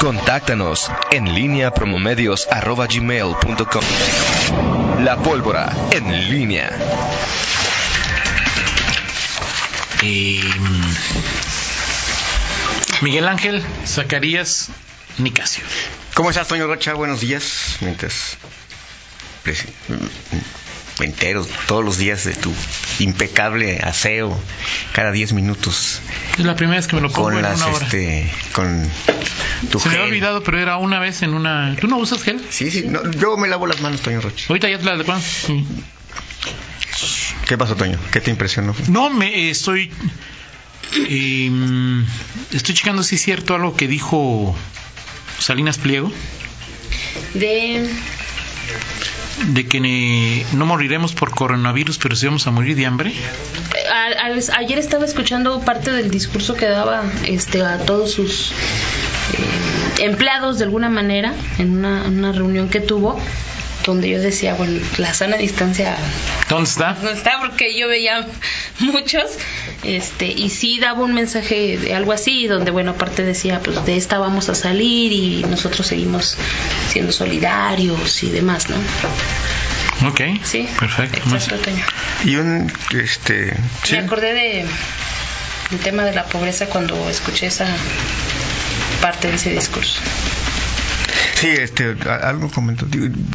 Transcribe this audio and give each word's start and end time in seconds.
Contáctanos 0.00 0.90
en 1.10 1.34
línea 1.34 1.72
promomedios.com. 1.72 3.84
La 5.04 5.16
pólvora 5.16 5.72
en 5.92 6.30
línea. 6.30 6.70
Miguel 13.02 13.28
Ángel 13.28 13.62
Zacarías 13.86 14.70
Nicasio. 15.18 15.64
¿Cómo 16.14 16.30
estás, 16.30 16.48
Toño 16.48 16.66
Rocha? 16.66 16.94
Buenos 16.94 17.20
días. 17.20 17.76
Mientras 17.80 18.38
pues, 21.00 21.08
me 21.08 21.14
entero 21.14 21.46
todos 21.66 21.84
los 21.84 21.96
días 21.98 22.24
de 22.24 22.34
tu 22.34 22.52
impecable 22.98 23.78
aseo 23.78 24.38
cada 24.92 25.12
10 25.12 25.32
minutos. 25.32 26.00
Es 26.38 26.44
la 26.44 26.56
primera 26.56 26.78
vez 26.78 26.86
que 26.86 26.96
me 26.96 27.02
lo 27.02 27.10
pongo 27.10 27.28
con 27.28 27.36
en 27.36 27.42
las, 27.42 27.56
una 27.60 27.66
hora. 27.74 27.86
este, 27.86 28.30
con 28.52 28.88
tu 29.70 29.80
Se 29.80 29.88
me 29.88 29.94
había 29.96 30.06
olvidado, 30.06 30.42
pero 30.42 30.58
era 30.58 30.76
una 30.76 30.98
vez 30.98 31.22
en 31.22 31.34
una... 31.34 31.74
¿Tú 31.80 31.88
no 31.88 31.96
usas 31.98 32.22
gel? 32.22 32.40
Sí, 32.50 32.70
sí. 32.70 32.84
No, 32.86 33.10
yo 33.12 33.36
me 33.36 33.48
lavo 33.48 33.66
las 33.66 33.80
manos, 33.80 34.00
Toño 34.02 34.20
Rocha. 34.20 34.46
Ahorita 34.48 34.68
ya 34.68 34.78
te 34.78 34.84
la 34.84 34.96
de 34.96 35.04
cuándo? 35.04 35.24
Sí. 35.24 35.64
¿Qué 37.46 37.56
pasó, 37.56 37.76
Toño? 37.76 37.98
¿Qué 38.12 38.20
te 38.20 38.30
impresionó? 38.30 38.74
No, 38.88 39.10
me 39.10 39.46
eh, 39.46 39.50
estoy... 39.50 39.90
eh, 41.08 42.04
estoy 42.52 42.74
checando 42.74 43.02
si 43.02 43.14
es 43.16 43.22
cierto 43.22 43.54
algo 43.54 43.74
que 43.76 43.88
dijo 43.88 44.54
Salinas 45.38 45.78
Pliego, 45.78 46.12
De. 47.34 47.88
De 49.48 49.66
que 49.66 50.44
no 50.52 50.66
moriremos 50.66 51.12
por 51.14 51.30
coronavirus, 51.30 51.98
pero 51.98 52.14
sí 52.16 52.26
vamos 52.26 52.46
a 52.46 52.50
morir 52.50 52.76
de 52.76 52.86
hambre. 52.86 53.12
a- 53.92 54.26
a- 54.26 54.58
ayer 54.58 54.78
estaba 54.78 55.04
escuchando 55.04 55.60
parte 55.60 55.90
del 55.92 56.10
discurso 56.10 56.54
que 56.54 56.66
daba 56.66 57.02
este, 57.26 57.62
a 57.62 57.78
todos 57.78 58.12
sus 58.12 58.50
eh, 58.52 60.04
empleados 60.04 60.58
de 60.58 60.64
alguna 60.64 60.88
manera 60.90 61.34
en 61.58 61.76
una, 61.78 62.02
una 62.04 62.32
reunión 62.32 62.68
que 62.68 62.80
tuvo 62.80 63.20
donde 63.84 64.08
yo 64.08 64.20
decía, 64.20 64.54
bueno, 64.54 64.80
la 64.98 65.14
sana 65.14 65.36
distancia 65.36 65.96
¿Dónde 66.48 66.68
está? 66.68 66.96
no 67.02 67.10
está 67.10 67.40
porque 67.40 67.76
yo 67.78 67.88
veía 67.88 68.26
muchos 68.80 69.24
este 69.82 70.26
y 70.26 70.50
sí 70.50 70.78
daba 70.78 71.00
un 71.00 71.14
mensaje 71.14 71.78
de 71.78 71.94
algo 71.94 72.12
así 72.12 72.46
donde 72.46 72.70
bueno 72.70 72.92
aparte 72.92 73.22
decía 73.22 73.60
pues 73.60 73.84
de 73.86 73.96
esta 73.96 74.18
vamos 74.18 74.48
a 74.48 74.54
salir 74.54 75.12
y 75.12 75.44
nosotros 75.48 75.86
seguimos 75.86 76.36
siendo 76.90 77.12
solidarios 77.12 78.22
y 78.22 78.30
demás 78.30 78.68
no 78.68 78.76
Ok. 80.08 80.20
sí 80.44 80.66
Perfecto. 80.78 81.18
Exacto 81.18 81.56
Toño. 81.56 81.84
Y 82.24 82.36
un, 82.36 82.72
este... 82.92 83.54
sí. 83.84 83.92
me 83.92 83.98
acordé 83.98 84.32
de 84.32 84.66
el 85.72 85.78
tema 85.78 86.04
de 86.04 86.14
la 86.14 86.24
pobreza 86.24 86.66
cuando 86.66 87.08
escuché 87.10 87.46
esa 87.46 87.66
parte 89.00 89.28
de 89.28 89.34
ese 89.34 89.50
discurso 89.50 90.00
Sí, 91.40 91.48
este, 91.48 91.96
algo 92.22 92.50
comentó. 92.50 92.86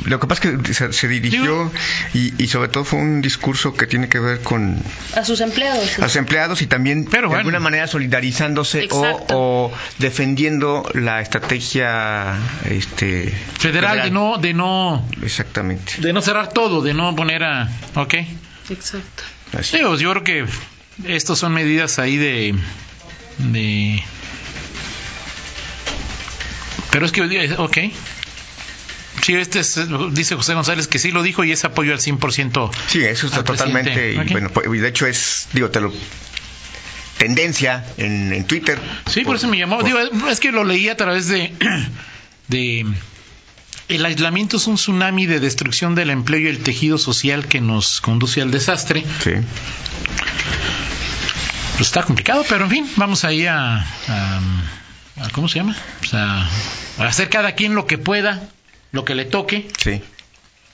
Lo 0.05 0.19
que 0.19 0.27
pasa 0.27 0.47
es 0.47 0.61
que 0.61 0.73
se, 0.73 0.93
se 0.93 1.07
dirigió 1.07 1.71
y, 2.13 2.33
y 2.41 2.47
sobre 2.47 2.69
todo 2.69 2.83
fue 2.83 2.99
un 2.99 3.21
discurso 3.21 3.73
que 3.73 3.87
tiene 3.87 4.09
que 4.09 4.19
ver 4.19 4.41
con 4.41 4.77
a 5.15 5.23
sus 5.25 5.41
empleados 5.41 5.97
a 5.97 6.01
los 6.01 6.15
empleados 6.15 6.61
y 6.61 6.67
también 6.67 7.05
Pero 7.09 7.29
de 7.29 7.37
alguna 7.37 7.59
manera 7.59 7.87
solidarizándose 7.87 8.87
o, 8.91 9.25
o 9.29 9.73
defendiendo 9.97 10.87
la 10.93 11.21
estrategia 11.21 12.35
este, 12.69 13.33
Federal, 13.57 14.03
de 14.03 14.11
no, 14.11 14.37
de 14.37 14.53
no, 14.53 15.07
Exactamente. 15.23 15.93
de 15.99 16.13
no 16.13 16.21
cerrar 16.21 16.49
todo, 16.53 16.81
de 16.81 16.93
no 16.93 17.15
poner 17.15 17.43
a, 17.43 17.69
ok. 17.95 18.13
exacto 18.69 19.23
Así. 19.57 19.77
Digo, 19.77 19.95
yo 19.95 20.11
creo 20.11 20.23
que 20.23 20.45
estos 21.05 21.39
son 21.39 21.53
medidas 21.53 21.99
ahí 21.99 22.17
de, 22.17 22.55
de, 23.37 24.03
pero 26.95 27.05
es 27.05 27.11
que, 27.11 27.55
ok. 27.57 27.77
Sí, 29.21 29.35
este 29.35 29.59
es, 29.59 29.77
dice 30.11 30.35
José 30.35 30.53
González 30.53 30.87
que 30.87 30.97
sí 30.97 31.11
lo 31.11 31.23
dijo 31.23 31.43
y 31.43 31.51
es 31.51 31.65
apoyo 31.65 31.91
al 31.91 31.99
100%. 31.99 32.71
Sí, 32.87 33.03
eso 33.03 33.25
está 33.27 33.39
al 33.39 33.43
totalmente. 33.43 34.13
Y 34.13 34.17
Ok. 34.17 34.31
bueno, 34.31 34.49
pues, 34.49 34.81
de 34.81 34.87
hecho 34.87 35.05
es, 35.05 35.49
digo, 35.51 35.69
te 35.69 35.81
lo. 35.81 35.91
Tendencia 37.17 37.83
en, 37.97 38.31
en 38.31 38.45
Twitter. 38.47 38.79
Sí, 39.09 39.25
por, 39.25 39.35
eso 39.35 39.49
me 39.49 39.57
llamó. 39.57 39.75
por- 39.79 39.85
Digo, 39.85 39.99
es 40.29 40.39
que 40.39 40.53
lo 40.53 40.63
leí 40.63 40.87
a 40.87 40.95
través 40.95 41.27
de, 41.27 41.53
de. 42.47 42.85
El 43.89 44.05
aislamiento 44.05 44.55
es 44.55 44.65
un 44.67 44.75
tsunami 44.75 45.25
de 45.25 45.41
destrucción 45.41 45.95
del 45.95 46.11
empleo 46.11 46.39
y 46.39 46.47
el 46.47 46.59
tejido 46.59 46.97
social 46.97 47.45
que 47.47 47.59
nos 47.59 47.99
conduce 47.99 48.41
al 48.41 48.51
desastre. 48.51 49.03
Sí. 49.21 49.31
Pues 51.77 51.87
está 51.87 52.03
complicado, 52.03 52.45
pero 52.47 52.63
en 52.63 52.69
fin, 52.71 52.89
vamos 52.95 53.25
ahí 53.25 53.45
a- 53.47 53.79
a- 54.07 54.41
¿Cómo 55.33 55.47
se 55.47 55.59
llama? 55.59 55.75
O 56.01 56.05
sea, 56.05 56.49
a 56.99 57.07
hacer 57.07 57.29
cada 57.29 57.53
quien 57.53 57.75
lo 57.75 57.87
que 57.87 57.97
pueda, 57.97 58.41
lo 58.91 59.05
que 59.05 59.15
le 59.15 59.25
toque, 59.25 59.67
Sí. 59.77 60.01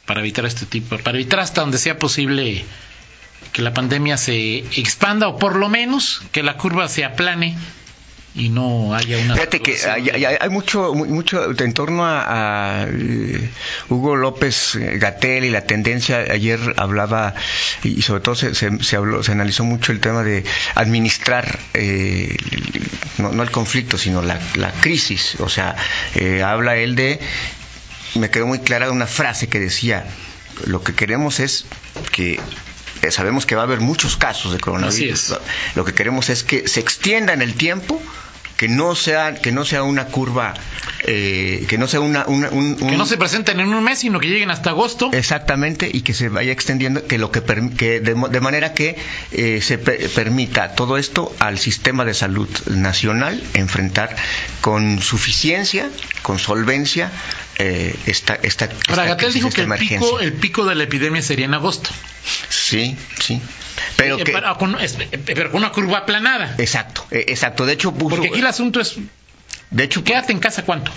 para 0.06 0.22
evitar 0.22 0.46
este 0.46 0.66
tipo, 0.66 0.98
para 0.98 1.18
evitar 1.18 1.40
hasta 1.40 1.62
donde 1.62 1.78
sea 1.78 1.98
posible 2.00 2.66
que 3.54 3.62
la 3.62 3.74
pandemia 3.74 4.18
se 4.18 4.60
expanda 4.80 5.28
o 5.28 5.38
por 5.38 5.56
lo 5.56 5.70
menos 5.70 6.22
que 6.32 6.44
la 6.44 6.58
curva 6.58 6.88
se 6.88 7.04
aplane 7.06 7.56
y 8.34 8.50
no 8.50 8.96
haya 8.96 9.18
una. 9.18 9.36
Fíjate 9.36 9.60
que 9.62 9.76
hay, 9.90 10.10
hay- 10.10 10.38
hay 10.40 10.50
mucho, 10.50 10.94
mu- 10.94 11.06
mucho 11.06 11.52
en 11.58 11.74
torno 11.74 12.06
a, 12.06 12.84
a, 12.84 12.88
eh, 12.88 13.50
Hugo 13.90 14.16
López 14.16 14.78
Gatel 14.80 15.44
y 15.44 15.50
la 15.50 15.66
tendencia. 15.66 16.20
Ayer 16.32 16.60
hablaba 16.78 17.34
y 17.84 18.02
sobre 18.04 18.22
todo 18.22 18.36
se, 18.36 18.56
se, 18.56 18.82
se 18.84 18.96
habló, 18.96 19.22
se 19.24 19.34
analizó 19.34 19.64
mucho 19.66 19.92
el 19.92 20.00
tema 20.00 20.24
de 20.24 20.44
administrar 20.76 21.60
eh, 21.74 22.38
no, 23.18 23.32
no 23.32 23.44
el 23.44 23.52
conflicto, 23.52 23.98
sino 23.98 24.22
la, 24.22 24.40
la 24.56 24.72
crisis. 24.72 25.36
O 25.40 25.50
sea, 25.50 25.76
eh, 26.16 26.42
habla 26.44 26.78
él 26.78 26.96
de 26.96 27.20
me 28.16 28.30
quedó 28.30 28.48
muy 28.48 28.60
clara 28.60 28.92
una 28.92 29.08
frase 29.08 29.48
que 29.48 29.60
decía 29.60 30.06
lo 30.66 30.84
que 30.84 30.94
queremos 30.94 31.40
es 31.40 31.66
que 32.12 32.40
eh, 33.02 33.12
sabemos 33.12 33.46
que 33.46 33.56
va 33.56 33.62
a 33.62 33.66
haber 33.66 33.80
muchos 33.80 34.16
casos 34.18 34.52
de 34.54 34.60
coronavirus. 34.60 35.36
Lo 35.76 35.86
que 35.86 35.94
queremos 35.94 36.30
es 36.30 36.44
que 36.44 36.68
se 36.68 36.80
extienda 36.80 37.34
en 37.34 37.42
el 37.42 37.56
tiempo, 37.56 38.02
que 38.58 38.68
no 38.68 38.94
sea 38.94 39.34
que 39.34 39.52
no 39.52 39.66
sea 39.66 39.82
una 39.82 40.06
curva, 40.06 40.54
eh, 41.08 41.66
que 41.68 41.80
no 41.80 41.88
sea 41.88 42.00
una, 42.00 42.26
una- 42.28 42.50
un, 42.52 42.76
Que 42.76 42.96
no 42.96 43.08
se 43.08 43.18
presenten 43.18 43.60
en 43.60 43.74
un 43.74 43.84
mes, 43.84 43.98
sino 43.98 44.20
que 44.20 44.28
lleguen 44.28 44.52
hasta 44.52 44.70
agosto. 44.70 45.10
Exactamente, 45.14 45.90
y 45.92 46.02
que 46.02 46.14
se 46.14 46.30
vaya 46.30 46.52
extendiendo, 46.52 47.08
que 47.08 47.18
lo 47.18 47.32
que, 47.32 47.42
que 47.76 48.00
de, 48.02 48.14
de 48.14 48.40
manera 48.40 48.76
que 48.76 48.98
eh, 49.32 49.62
se 49.64 49.80
pe- 49.80 50.08
permita 50.10 50.76
todo 50.76 50.98
esto 50.98 51.36
al 51.40 51.58
sistema 51.58 52.06
de 52.06 52.14
salud 52.14 52.48
nacional 52.68 53.42
enfrentar 53.56 54.16
con 54.62 55.02
suficiencia, 55.02 55.90
con 56.22 56.38
solvencia 56.38 57.10
eh, 57.62 57.96
esta, 58.08 58.40
esta, 58.42 58.68
dijo 59.34 59.50
que 59.52 59.62
el 59.62 59.74
pico, 59.74 60.20
el 60.20 60.34
pico 60.34 60.66
de 60.66 60.74
la 60.74 60.84
epidemia 60.84 61.22
sería 61.22 61.46
en 61.46 61.54
agosto. 61.54 61.92
Sí, 62.50 62.96
sí, 63.20 63.40
pero 63.96 64.18
Eh, 64.18 64.24
que 64.24 64.32
con, 64.32 64.78
pero 65.26 65.52
con 65.52 65.62
una 65.62 65.72
curva 65.72 66.00
aplanada. 66.00 66.56
exacto, 66.58 67.06
eh, 67.12 67.26
exacto. 67.28 67.66
De 67.68 67.74
hecho 67.74 67.92
puso, 67.94 68.16
Porque 68.16 68.30
aquí 68.30 68.40
el 68.40 68.48
asunto 68.48 68.80
es, 68.80 68.96
de 69.70 69.84
hecho 69.84 70.04
quédate 70.04 70.32
en 70.32 70.40
casa 70.40 70.64
cuánto. 70.64 70.92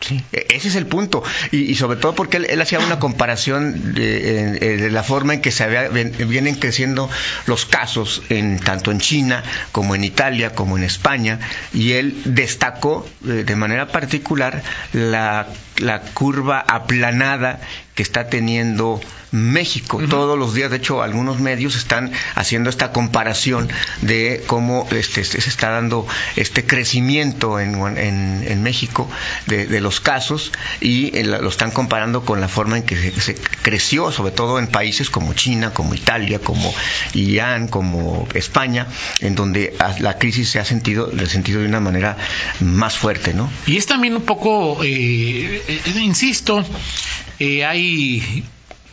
Sí, 0.00 0.22
e- 0.32 0.46
ese 0.50 0.68
es 0.68 0.76
el 0.76 0.86
punto. 0.86 1.22
Y, 1.50 1.58
y 1.70 1.74
sobre 1.74 1.98
todo 1.98 2.14
porque 2.14 2.36
él, 2.38 2.60
hacía 2.60 2.78
una 2.78 2.98
comparación 3.00 3.94
de, 3.94 4.56
eh, 4.56 4.76
de 4.76 4.90
la 4.90 5.02
forma 5.02 5.34
en 5.34 5.40
que 5.40 5.50
se 5.50 5.64
había- 5.64 5.88
vienen 5.88 6.54
creciendo 6.54 7.10
los 7.46 7.66
casos, 7.66 8.22
en, 8.28 8.58
tanto 8.60 8.90
en 8.92 9.00
China 9.00 9.42
como 9.72 9.94
en 9.96 10.04
Italia, 10.04 10.54
como 10.54 10.76
en 10.78 10.84
España, 10.84 11.40
y 11.74 11.92
él 11.92 12.16
destacó 12.24 13.08
eh, 13.26 13.44
de 13.44 13.56
manera 13.56 13.88
particular 13.88 14.62
la, 14.92 15.48
la 15.78 16.00
curva 16.00 16.60
aplanada 16.66 17.60
que 17.98 18.02
está 18.04 18.28
teniendo 18.28 19.00
México. 19.32 20.00
Todos 20.08 20.38
los 20.38 20.54
días, 20.54 20.70
de 20.70 20.76
hecho, 20.76 21.02
algunos 21.02 21.40
medios 21.40 21.74
están 21.74 22.12
haciendo 22.36 22.70
esta 22.70 22.92
comparación 22.92 23.68
de 24.02 24.44
cómo 24.46 24.86
este, 24.92 25.24
se 25.24 25.38
está 25.38 25.70
dando 25.70 26.06
este 26.36 26.64
crecimiento 26.64 27.58
en, 27.58 27.74
en, 27.98 28.44
en 28.46 28.62
México 28.62 29.10
de, 29.46 29.66
de 29.66 29.80
los 29.80 29.98
casos 30.00 30.52
y 30.80 31.10
eh, 31.18 31.24
la- 31.24 31.38
lo 31.40 31.48
están 31.48 31.72
comparando 31.72 32.24
con 32.24 32.40
la 32.40 32.46
forma 32.46 32.76
en 32.76 32.84
que 32.84 32.96
se, 32.96 33.20
se 33.20 33.34
creció, 33.62 34.12
sobre 34.12 34.30
todo 34.30 34.60
en 34.60 34.68
países 34.68 35.10
como 35.10 35.34
China, 35.34 35.74
como 35.74 35.92
Italia, 35.94 36.38
como 36.38 36.72
Irán, 37.14 37.66
como 37.66 38.28
España, 38.34 38.86
en 39.18 39.34
donde 39.34 39.74
la 39.98 40.18
crisis 40.18 40.48
se 40.50 40.60
ha 40.60 40.64
sentido, 40.64 41.10
sentido 41.26 41.60
de 41.62 41.66
una 41.66 41.80
manera 41.80 42.16
más 42.60 42.96
fuerte, 42.96 43.34
¿no? 43.34 43.50
Y 43.66 43.76
es 43.76 43.86
también 43.86 44.14
un 44.14 44.22
poco, 44.22 44.84
eh, 44.84 45.62
eh, 45.66 45.82
insisto, 46.00 46.64
eh, 47.38 47.64
hay 47.64 48.44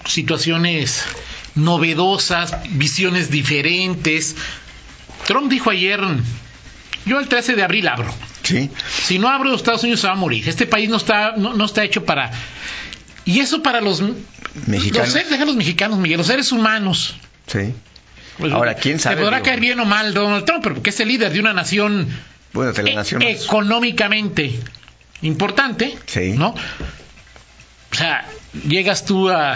situaciones 0.05 1.03
novedosas, 1.55 2.55
visiones 2.71 3.29
diferentes. 3.31 4.35
Trump 5.25 5.49
dijo 5.49 5.69
ayer, 5.71 5.99
yo 7.05 7.19
el 7.19 7.27
13 7.27 7.55
de 7.55 7.63
abril 7.63 7.87
abro. 7.87 8.13
Sí, 8.43 8.69
Si 9.05 9.17
no 9.17 9.29
abro, 9.29 9.55
Estados 9.55 9.81
Unidos 9.83 10.01
se 10.01 10.07
va 10.07 10.13
a 10.13 10.17
morir. 10.17 10.47
Este 10.47 10.67
país 10.67 10.87
no 10.89 10.97
está, 10.97 11.33
no, 11.35 11.53
no 11.53 11.65
está 11.65 11.83
hecho 11.83 12.05
para... 12.05 12.31
Y 13.25 13.39
eso 13.39 13.63
para 13.63 13.81
los... 13.81 14.03
Mexicanos. 14.67 15.07
Los 15.07 15.13
seres, 15.13 15.29
deja 15.31 15.45
los 15.45 15.55
mexicanos, 15.55 15.97
Miguel, 15.97 16.17
los 16.19 16.27
seres 16.27 16.51
humanos. 16.51 17.15
sí. 17.47 17.73
Pues, 18.37 18.51
Ahora, 18.51 18.75
¿quién 18.75 18.99
sabe, 18.99 19.15
Te 19.15 19.21
podrá 19.21 19.37
digo? 19.37 19.45
caer 19.45 19.59
bien 19.61 19.79
o 19.79 19.85
mal 19.85 20.13
Donald 20.13 20.43
Trump, 20.43 20.61
pero 20.61 20.75
porque 20.75 20.89
es 20.89 20.99
el 20.99 21.07
líder 21.07 21.31
de 21.31 21.39
una 21.39 21.53
nación 21.53 22.05
Bueno, 22.51 22.73
e- 22.75 23.31
económicamente 23.45 24.59
importante, 25.21 25.97
Sí. 26.05 26.33
¿no? 26.37 26.53
O 27.95 27.97
sea, 27.97 28.25
llegas 28.67 29.05
tú 29.05 29.29
a... 29.29 29.53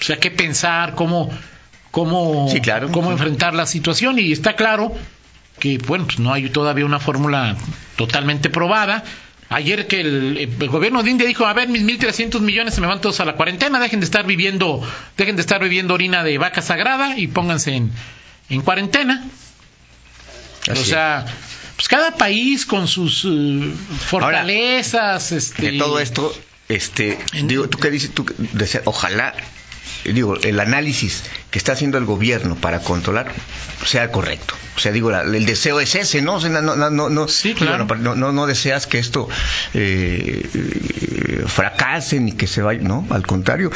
O 0.00 0.02
sea, 0.02 0.16
qué 0.18 0.32
pensar, 0.32 0.96
cómo, 0.96 1.30
cómo, 1.92 2.48
Sí, 2.50 2.60
claro. 2.60 2.90
cómo 2.90 3.08
Sí. 3.08 3.12
enfrentar 3.12 3.54
la 3.54 3.64
situación 3.64 4.18
y 4.18 4.32
está 4.32 4.56
claro 4.56 4.92
que, 5.60 5.78
bueno, 5.78 6.06
pues 6.06 6.18
no 6.18 6.32
hay 6.32 6.48
todavía 6.48 6.84
una 6.84 6.98
fórmula 6.98 7.54
totalmente 7.94 8.50
probada. 8.50 9.04
Ayer 9.50 9.86
que 9.86 10.00
el, 10.00 10.36
el 10.60 10.68
gobierno 10.68 11.04
de 11.04 11.10
India 11.10 11.28
dijo, 11.28 11.46
a 11.46 11.52
ver, 11.52 11.68
mis 11.68 11.82
1.300 11.82 12.40
millones 12.40 12.74
se 12.74 12.80
me 12.80 12.88
van 12.88 13.00
todos 13.00 13.20
a 13.20 13.24
la 13.24 13.34
cuarentena, 13.34 13.78
dejen 13.78 14.00
de 14.00 14.06
estar 14.06 14.26
viviendo, 14.26 14.80
dejen 15.16 15.36
de 15.36 15.42
estar 15.42 15.60
bebiendo 15.60 15.94
orina 15.94 16.24
de 16.24 16.38
vaca 16.38 16.60
sagrada 16.62 17.16
y 17.18 17.28
pónganse 17.28 17.74
en, 17.76 17.92
en 18.48 18.62
cuarentena. 18.62 19.24
Así 20.68 20.80
o 20.80 20.84
sea, 20.84 21.24
pues 21.80 21.88
cada 21.88 22.14
país 22.18 22.66
con 22.66 22.86
sus 22.86 23.24
eh, 23.24 23.72
fortalezas, 24.06 25.32
este, 25.32 25.72
de 25.72 25.78
todo 25.78 25.98
esto, 25.98 26.30
este, 26.68 27.18
En- 27.32 27.48
digo, 27.48 27.70
tú 27.70 27.78
qué 27.78 27.90
dices, 27.90 28.10
tú 28.12 28.26
ojalá, 28.84 29.32
digo, 30.04 30.36
el 30.42 30.60
análisis 30.60 31.22
que 31.50 31.58
está 31.58 31.72
haciendo 31.72 31.96
el 31.96 32.04
gobierno 32.04 32.54
para 32.54 32.80
controlar 32.80 33.32
sea 33.86 34.12
correcto. 34.12 34.54
O 34.76 34.78
sea, 34.78 34.92
digo, 34.92 35.10
la- 35.10 35.22
el 35.22 35.46
deseo 35.46 35.80
es 35.80 35.94
ese, 35.94 36.20
¿no? 36.20 36.34
O 36.34 36.40
sea, 36.40 36.50
no, 36.50 36.60
no, 36.76 36.90
no, 36.90 37.08
no, 37.08 37.28
Sí, 37.28 37.54
digo, 37.54 37.60
claro. 37.66 37.86
no, 37.96 38.14
no, 38.14 38.30
no 38.32 38.46
deseas 38.46 38.86
que 38.86 38.98
esto 38.98 39.28
eh, 39.72 40.48
eh, 40.54 41.44
fracase 41.46 42.20
ni 42.20 42.32
que 42.32 42.46
se 42.46 42.60
vaya, 42.60 42.82
no, 42.82 43.06
al 43.10 43.26
contrario, 43.26 43.70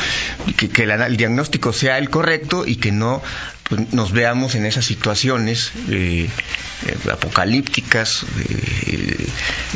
que, 0.59 0.69
que 0.69 0.83
el 0.83 1.17
diagnóstico 1.17 1.73
sea 1.73 1.97
el 1.97 2.11
correcto 2.11 2.65
y 2.67 2.77
que 2.77 2.93
no 2.93 3.23
pues, 3.69 3.93
nos 3.93 4.13
veamos 4.13 4.55
en 4.55 4.67
esas 4.67 4.85
situaciones 4.85 5.73
eh, 5.91 6.29
eh, 6.87 6.97
apocalípticas 7.11 8.25
eh, 8.39 9.27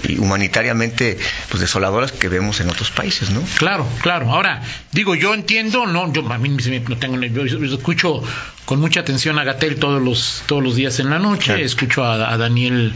y 0.09 0.19
humanitariamente 0.19 1.19
pues 1.49 1.61
desoladoras 1.61 2.13
que 2.13 2.29
vemos 2.29 2.61
en 2.61 2.69
otros 2.69 2.91
países, 2.91 3.31
¿no? 3.31 3.43
Claro, 3.57 3.87
claro. 4.03 4.31
Ahora, 4.31 4.63
digo, 4.93 5.15
yo 5.15 5.33
entiendo, 5.35 5.87
no, 5.87 6.13
yo 6.13 6.31
a 6.31 6.39
mí 6.39 6.49
no 6.51 6.97
tengo, 6.99 7.19
yo, 7.23 7.47
yo 7.47 7.75
escucho 7.75 8.23
con 8.67 8.81
mucha 8.81 9.01
atención 9.01 9.39
a 9.39 9.45
Gatel 9.45 9.77
todos 9.77 10.03
los 10.03 10.43
todos 10.47 10.63
los 10.63 10.77
días 10.77 11.01
en 11.01 11.09
la 11.09 11.19
noche, 11.19 11.47
Claro. 11.47 11.65
escucho 11.65 12.05
a, 12.05 12.31
a 12.31 12.37
Daniel 12.37 12.93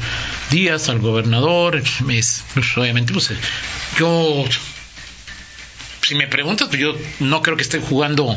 Díaz, 0.50 0.90
al 0.90 0.98
gobernador, 0.98 1.76
es, 2.10 2.44
pues, 2.54 2.76
obviamente, 2.76 3.14
pues, 3.14 3.30
yo, 3.98 4.44
si 6.06 6.14
me 6.14 6.26
preguntas, 6.26 6.68
pues 6.68 6.80
yo 6.80 6.94
no 7.20 7.40
creo 7.40 7.56
que 7.56 7.62
esté 7.62 7.78
jugando 7.80 8.36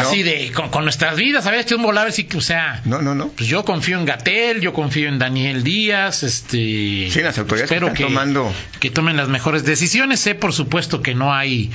así 0.00 0.22
de 0.22 0.52
con, 0.52 0.70
con 0.70 0.84
nuestras 0.84 1.16
vidas, 1.16 1.46
a 1.46 1.50
ver, 1.50 1.64
que 1.64 1.74
un 1.74 1.82
volar, 1.82 2.12
que, 2.12 2.36
o 2.36 2.40
sea, 2.40 2.80
No, 2.84 3.00
no, 3.02 3.14
no. 3.14 3.28
pues 3.28 3.48
yo 3.48 3.64
confío 3.64 3.98
en 3.98 4.04
Gatel, 4.04 4.60
yo 4.60 4.72
confío 4.72 5.08
en 5.08 5.18
Daniel 5.18 5.62
Díaz, 5.64 6.22
este 6.22 7.08
Sí, 7.10 7.20
las 7.22 7.38
autoridades 7.38 7.70
espero 7.70 7.88
están 7.88 8.08
tomando- 8.08 8.52
que 8.80 8.90
tomen 8.90 9.16
las 9.16 9.28
mejores 9.28 9.64
decisiones. 9.64 10.20
Sé 10.20 10.34
por 10.34 10.52
supuesto 10.52 11.02
que 11.02 11.14
no 11.14 11.32
hay 11.34 11.70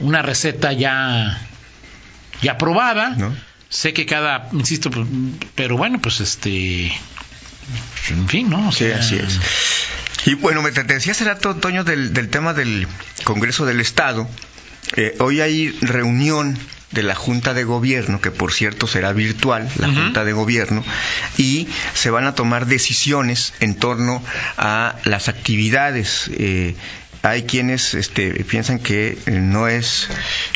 una 0.00 0.22
receta 0.22 0.72
ya 0.72 1.40
ya 2.42 2.52
aprobada. 2.52 3.10
¿No? 3.10 3.34
Sé 3.68 3.92
que 3.92 4.06
cada, 4.06 4.48
insisto, 4.52 4.90
pues, 4.90 5.06
pero 5.54 5.76
bueno, 5.76 6.00
pues 6.00 6.20
este 6.20 6.86
en 8.10 8.28
fin, 8.28 8.48
¿no? 8.48 8.68
O 8.68 8.72
Sí, 8.72 8.86
así 8.86 9.16
es. 9.16 9.40
Y 10.26 10.34
bueno, 10.34 10.62
me 10.62 10.70
te 10.72 10.82
decía 10.84 11.12
hace 11.12 11.24
rato, 11.24 11.56
Toño, 11.56 11.82
del, 11.84 12.12
del 12.12 12.28
tema 12.28 12.52
del 12.54 12.86
Congreso 13.24 13.66
del 13.66 13.80
Estado. 13.80 14.28
Eh, 14.96 15.16
hoy 15.18 15.40
hay 15.40 15.70
reunión 15.80 16.56
de 16.92 17.02
la 17.02 17.14
Junta 17.14 17.52
de 17.54 17.64
Gobierno, 17.64 18.20
que 18.20 18.30
por 18.30 18.52
cierto 18.52 18.86
será 18.86 19.12
virtual, 19.12 19.68
la. 19.78 19.88
Junta 19.92 20.24
de 20.24 20.32
Gobierno, 20.32 20.84
y 21.36 21.68
se 21.94 22.10
van 22.10 22.26
a 22.26 22.34
tomar 22.34 22.66
decisiones 22.66 23.54
en 23.60 23.74
torno 23.74 24.22
a 24.56 24.96
las 25.04 25.28
actividades. 25.28 26.30
eh, 26.32 26.76
hay 27.26 27.42
quienes 27.42 27.94
este, 27.94 28.44
piensan 28.44 28.78
que 28.78 29.18
eh, 29.26 29.30
no 29.32 29.66
es 29.66 30.08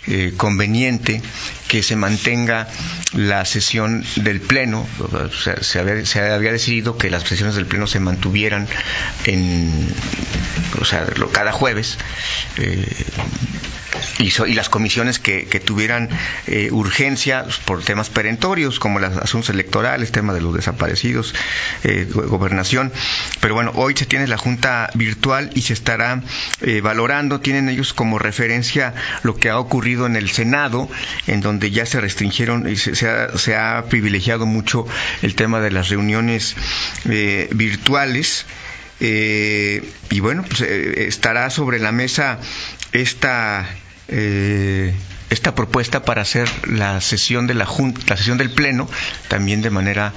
eh, 0.06 0.34
conveniente 0.36 1.20
que 1.66 1.82
se 1.82 1.96
mantenga 1.96 2.68
la 3.12 3.44
sesión 3.44 4.04
del 4.16 4.40
Pleno. 4.40 4.86
O 5.00 5.28
sea, 5.32 5.62
se, 5.62 5.80
había, 5.80 6.04
se 6.06 6.20
había 6.20 6.52
decidido 6.52 6.96
que 6.96 7.10
las 7.10 7.24
sesiones 7.24 7.56
del 7.56 7.66
Pleno 7.66 7.86
se 7.86 7.98
mantuvieran 7.98 8.68
en, 9.24 9.92
o 10.80 10.84
sea, 10.84 11.06
cada 11.32 11.52
jueves. 11.52 11.98
eh, 12.58 12.86
y, 14.18 14.30
so- 14.30 14.46
y 14.46 14.54
las 14.54 14.68
comisiones 14.68 15.18
que, 15.18 15.46
que 15.46 15.60
tuvieran 15.60 16.08
eh, 16.46 16.68
urgencia 16.70 17.44
por 17.64 17.82
temas 17.82 18.10
perentorios, 18.10 18.78
como 18.78 18.98
los 18.98 19.16
asuntos 19.16 19.50
electorales, 19.50 20.12
tema 20.12 20.32
de 20.32 20.40
los 20.40 20.54
desaparecidos, 20.54 21.34
eh, 21.84 22.06
go- 22.12 22.22
gobernación. 22.28 22.92
Pero 23.40 23.54
bueno, 23.54 23.72
hoy 23.74 23.94
se 23.96 24.06
tiene 24.06 24.26
la 24.26 24.36
Junta 24.38 24.90
virtual 24.94 25.50
y 25.54 25.62
se 25.62 25.72
estará 25.72 26.22
eh, 26.62 26.80
valorando, 26.80 27.40
tienen 27.40 27.68
ellos 27.68 27.92
como 27.92 28.18
referencia 28.18 28.94
lo 29.22 29.36
que 29.36 29.48
ha 29.50 29.58
ocurrido 29.58 30.06
en 30.06 30.16
el 30.16 30.30
Senado, 30.30 30.88
en 31.26 31.40
donde 31.40 31.70
ya 31.70 31.86
se 31.86 32.00
restringieron 32.00 32.68
y 32.68 32.76
se, 32.76 32.94
se 32.94 33.08
ha, 33.08 33.36
se 33.38 33.56
ha 33.56 33.84
privilegiado 33.88 34.46
mucho 34.46 34.86
el 35.22 35.34
tema 35.34 35.60
de 35.60 35.70
las 35.70 35.88
reuniones 35.88 36.56
eh, 37.08 37.48
virtuales. 37.52 38.46
Eh, 39.00 39.82
y 40.10 40.20
bueno, 40.20 40.44
pues 40.46 40.60
eh, 40.60 41.06
estará 41.08 41.50
sobre 41.50 41.78
la 41.78 41.90
mesa 41.92 42.38
esta 42.92 43.66
eh, 44.08 44.92
esta 45.30 45.54
propuesta 45.54 46.04
para 46.04 46.22
hacer 46.22 46.48
la 46.68 47.00
sesión 47.00 47.46
de 47.46 47.54
la 47.54 47.64
junta, 47.64 48.00
la 48.08 48.16
sesión 48.16 48.36
del 48.36 48.50
pleno 48.50 48.88
también 49.28 49.62
de 49.62 49.70
manera 49.70 50.12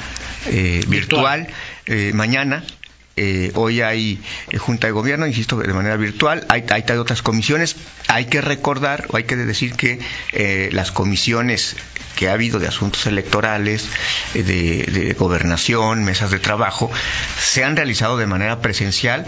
eh, 0.48 0.84
virtual, 0.88 1.48
eh, 1.86 2.12
mañana. 2.14 2.64
Eh, 3.16 3.52
hoy 3.56 3.82
hay 3.82 4.20
eh, 4.50 4.58
junta 4.58 4.88
de 4.88 4.94
gobierno, 4.94 5.28
insisto, 5.28 5.58
de 5.58 5.74
manera 5.74 5.98
virtual. 5.98 6.46
Hay, 6.50 6.66
hay, 6.70 6.84
otras 6.98 7.22
comisiones. 7.22 7.76
Hay 8.08 8.26
que 8.26 8.42
recordar 8.42 9.06
o 9.10 9.18
hay 9.18 9.26
que 9.26 9.36
decir 9.36 9.74
que 9.74 10.00
eh, 10.32 10.70
las 10.72 10.92
comisiones 10.92 11.76
que 12.16 12.30
ha 12.30 12.34
habido 12.34 12.60
de 12.60 12.68
asuntos 12.68 13.06
electorales, 13.06 13.88
eh, 14.34 14.44
de, 14.44 15.14
gobernación, 15.14 16.04
mesas 16.04 16.32
de 16.32 16.40
trabajo, 16.40 16.92
se 17.40 17.64
han 17.64 17.76
realizado 17.76 18.18
de 18.18 18.28
manera 18.28 18.60
presencial 18.62 19.26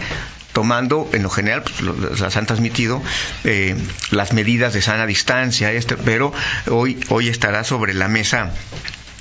tomando 0.52 1.10
en 1.12 1.22
lo 1.22 1.28
general, 1.28 1.62
pues, 1.62 2.18
las 2.20 2.36
han 2.36 2.46
transmitido 2.46 3.02
eh, 3.44 3.76
las 4.10 4.32
medidas 4.32 4.72
de 4.72 4.80
sana 4.80 5.04
distancia, 5.04 5.70
este, 5.72 5.96
pero 5.98 6.32
hoy, 6.70 6.98
hoy 7.10 7.28
estará 7.28 7.62
sobre 7.62 7.92
la 7.92 8.08
mesa 8.08 8.52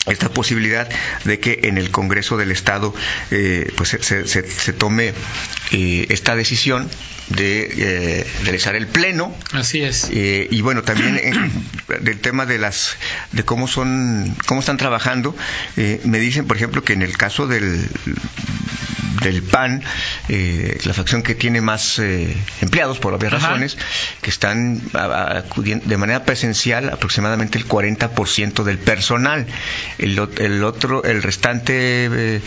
esta 0.07 0.29
posibilidad 0.29 0.87
de 1.23 1.39
que 1.39 1.61
en 1.63 1.77
el 1.77 1.91
Congreso 1.91 2.37
del 2.37 2.51
Estado 2.51 2.93
eh, 3.31 3.71
pues 3.75 3.89
se, 3.89 4.01
se- 4.03 4.27
se- 4.27 4.73
tome 4.73 5.13
eh, 5.71 6.05
esta 6.09 6.35
decisión 6.35 6.89
de 7.29 7.71
eh, 7.77 8.27
realizar 8.43 8.75
el 8.75 8.87
pleno 8.87 9.35
Así 9.53 9.81
es. 9.81 10.09
eh, 10.11 10.47
y 10.51 10.61
bueno, 10.61 10.83
también 10.83 11.17
eh, 11.17 11.33
del 12.01 12.19
tema 12.19 12.45
de 12.45 12.59
las 12.59 12.97
de 13.31 13.43
cómo 13.43 13.67
son 13.67 14.35
cómo 14.45 14.59
están 14.59 14.77
trabajando, 14.77 15.35
eh, 15.77 16.01
me 16.05 16.19
dicen, 16.19 16.45
por 16.45 16.57
ejemplo, 16.57 16.83
que 16.83 16.93
en 16.93 17.01
el 17.01 17.17
caso 17.17 17.47
del 17.47 17.89
del 19.21 19.41
PAN, 19.41 19.81
eh, 20.29 20.77
la 20.83 20.93
facción 20.93 21.23
que 21.23 21.33
tiene 21.33 21.59
más 21.61 21.97
eh, 21.99 22.35
empleados 22.61 22.99
por 22.99 23.13
obvias 23.13 23.33
Ajá. 23.33 23.47
razones, 23.47 23.75
que 24.21 24.29
están 24.29 24.81
acudiendo 24.93 25.87
de 25.87 25.97
manera 25.97 26.25
presencial 26.25 26.89
aproximadamente 26.89 27.57
el 27.57 27.67
40% 27.67 28.63
del 28.63 28.77
personal. 28.77 29.47
El, 29.97 30.19
el 30.37 30.63
otro, 30.63 31.03
el 31.05 31.23
restante 31.23 32.41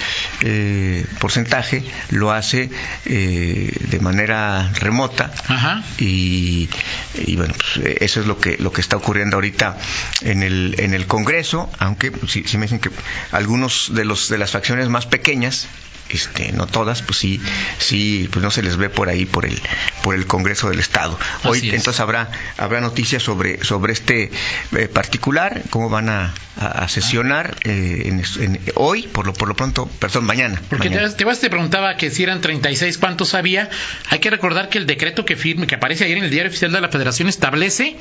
porcentaje 1.19 1.83
lo 2.11 2.33
hace 2.33 2.71
eh, 3.07 3.73
de 3.91 4.01
manera 4.01 4.68
remota 4.75 5.31
Ajá. 5.49 5.83
y, 5.99 6.69
y 7.15 7.37
bueno 7.37 7.55
pues, 7.55 7.87
eh, 7.87 7.97
eso 8.01 8.21
es 8.21 8.27
lo 8.27 8.39
que 8.39 8.57
lo 8.59 8.73
que 8.73 8.81
está 8.81 8.97
ocurriendo 8.97 9.37
ahorita 9.37 9.77
en 10.23 10.43
el 10.43 10.75
en 10.79 10.95
el 10.95 11.07
Congreso 11.07 11.71
aunque 11.79 12.11
pues, 12.13 12.33
sí, 12.33 12.45
sí 12.47 12.59
me 12.59 12.67
dicen 12.67 12.81
que 12.81 12.91
algunos 13.33 13.93
de 13.95 14.05
los 14.05 14.29
de 14.29 14.39
las 14.39 14.51
facciones 14.51 14.89
más 14.89 15.07
pequeñas 15.07 15.69
este, 16.11 16.53
no 16.53 16.67
todas, 16.67 17.03
pues 17.03 17.19
sí, 17.19 17.41
sí, 17.79 18.29
pues 18.33 18.43
no 18.43 18.51
se 18.51 18.63
les 18.63 18.77
ve 18.77 18.89
por 18.91 19.09
ahí 19.09 19.27
por 19.27 19.47
el, 19.47 19.61
por 20.03 20.15
el 20.15 20.27
Congreso 20.27 20.69
del 20.71 20.79
Estado. 20.81 21.19
Hoy 21.45 21.59
es. 21.59 21.65
entonces 21.75 22.01
habrá, 22.01 22.31
habrá 22.57 22.81
noticias 22.81 23.23
sobre, 23.23 23.65
sobre 23.65 23.93
este 23.93 24.31
eh, 24.77 24.89
particular, 24.89 25.63
cómo 25.71 25.89
van 25.89 26.09
a, 26.09 26.35
a- 26.59 26.67
a 26.85 26.89
sesionar 26.89 27.57
eh, 27.65 28.03
en, 28.07 28.23
en- 28.43 28.61
hoy, 28.75 29.03
por 29.09 29.27
lo, 29.27 29.33
por 29.33 29.49
lo 29.49 29.55
pronto, 29.57 29.87
perdón, 29.99 30.25
mañana. 30.25 30.61
Porque 30.69 30.89
mañana. 30.91 31.09
te, 31.15 31.25
te, 31.25 31.35
te 31.37 31.51
preguntaba 31.51 31.97
que 31.97 32.11
si 32.11 32.23
eran 32.23 32.41
36, 32.41 32.99
¿cuántos 32.99 33.35
había? 33.35 33.69
Hay 34.11 34.19
que 34.21 34.31
recordar 34.31 34.69
que 34.69 34.79
el 34.79 34.87
decreto 34.87 35.25
que 35.25 35.37
firme, 35.37 35.67
que 35.67 35.75
aparece 35.77 36.05
ayer 36.05 36.19
en 36.19 36.25
el 36.25 36.31
diario 36.31 36.49
oficial 36.51 36.73
de 36.73 36.81
la 36.81 36.89
Federación, 36.89 37.29
establece 37.29 37.97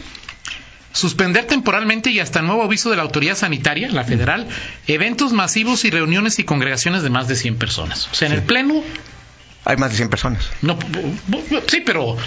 suspender 0.94 1.46
temporalmente 1.46 2.10
y 2.10 2.20
hasta 2.20 2.42
nuevo 2.42 2.64
aviso 2.64 2.90
de 2.90 2.96
la 2.98 3.04
autoridad 3.04 3.36
sanitaria, 3.38 3.90
la 3.92 4.04
federal, 4.04 4.48
eventos 4.88 5.32
masivos 5.34 5.86
y 5.86 5.90
reuniones 5.92 6.40
y 6.40 6.44
congregaciones 6.44 7.04
de 7.04 7.10
más 7.10 7.28
de 7.28 7.36
100 7.36 7.58
personas. 7.58 8.10
O 8.12 8.16
sea, 8.16 8.28
en 8.28 8.34
Sí. 8.34 8.40
el 8.40 8.44
pleno, 8.46 8.82
Hay 9.66 9.78
más 9.78 9.92
de 9.92 9.98
100 9.98 10.10
personas. 10.10 10.50
no, 10.62 10.78
sí, 11.68 11.82
pero 11.86 12.18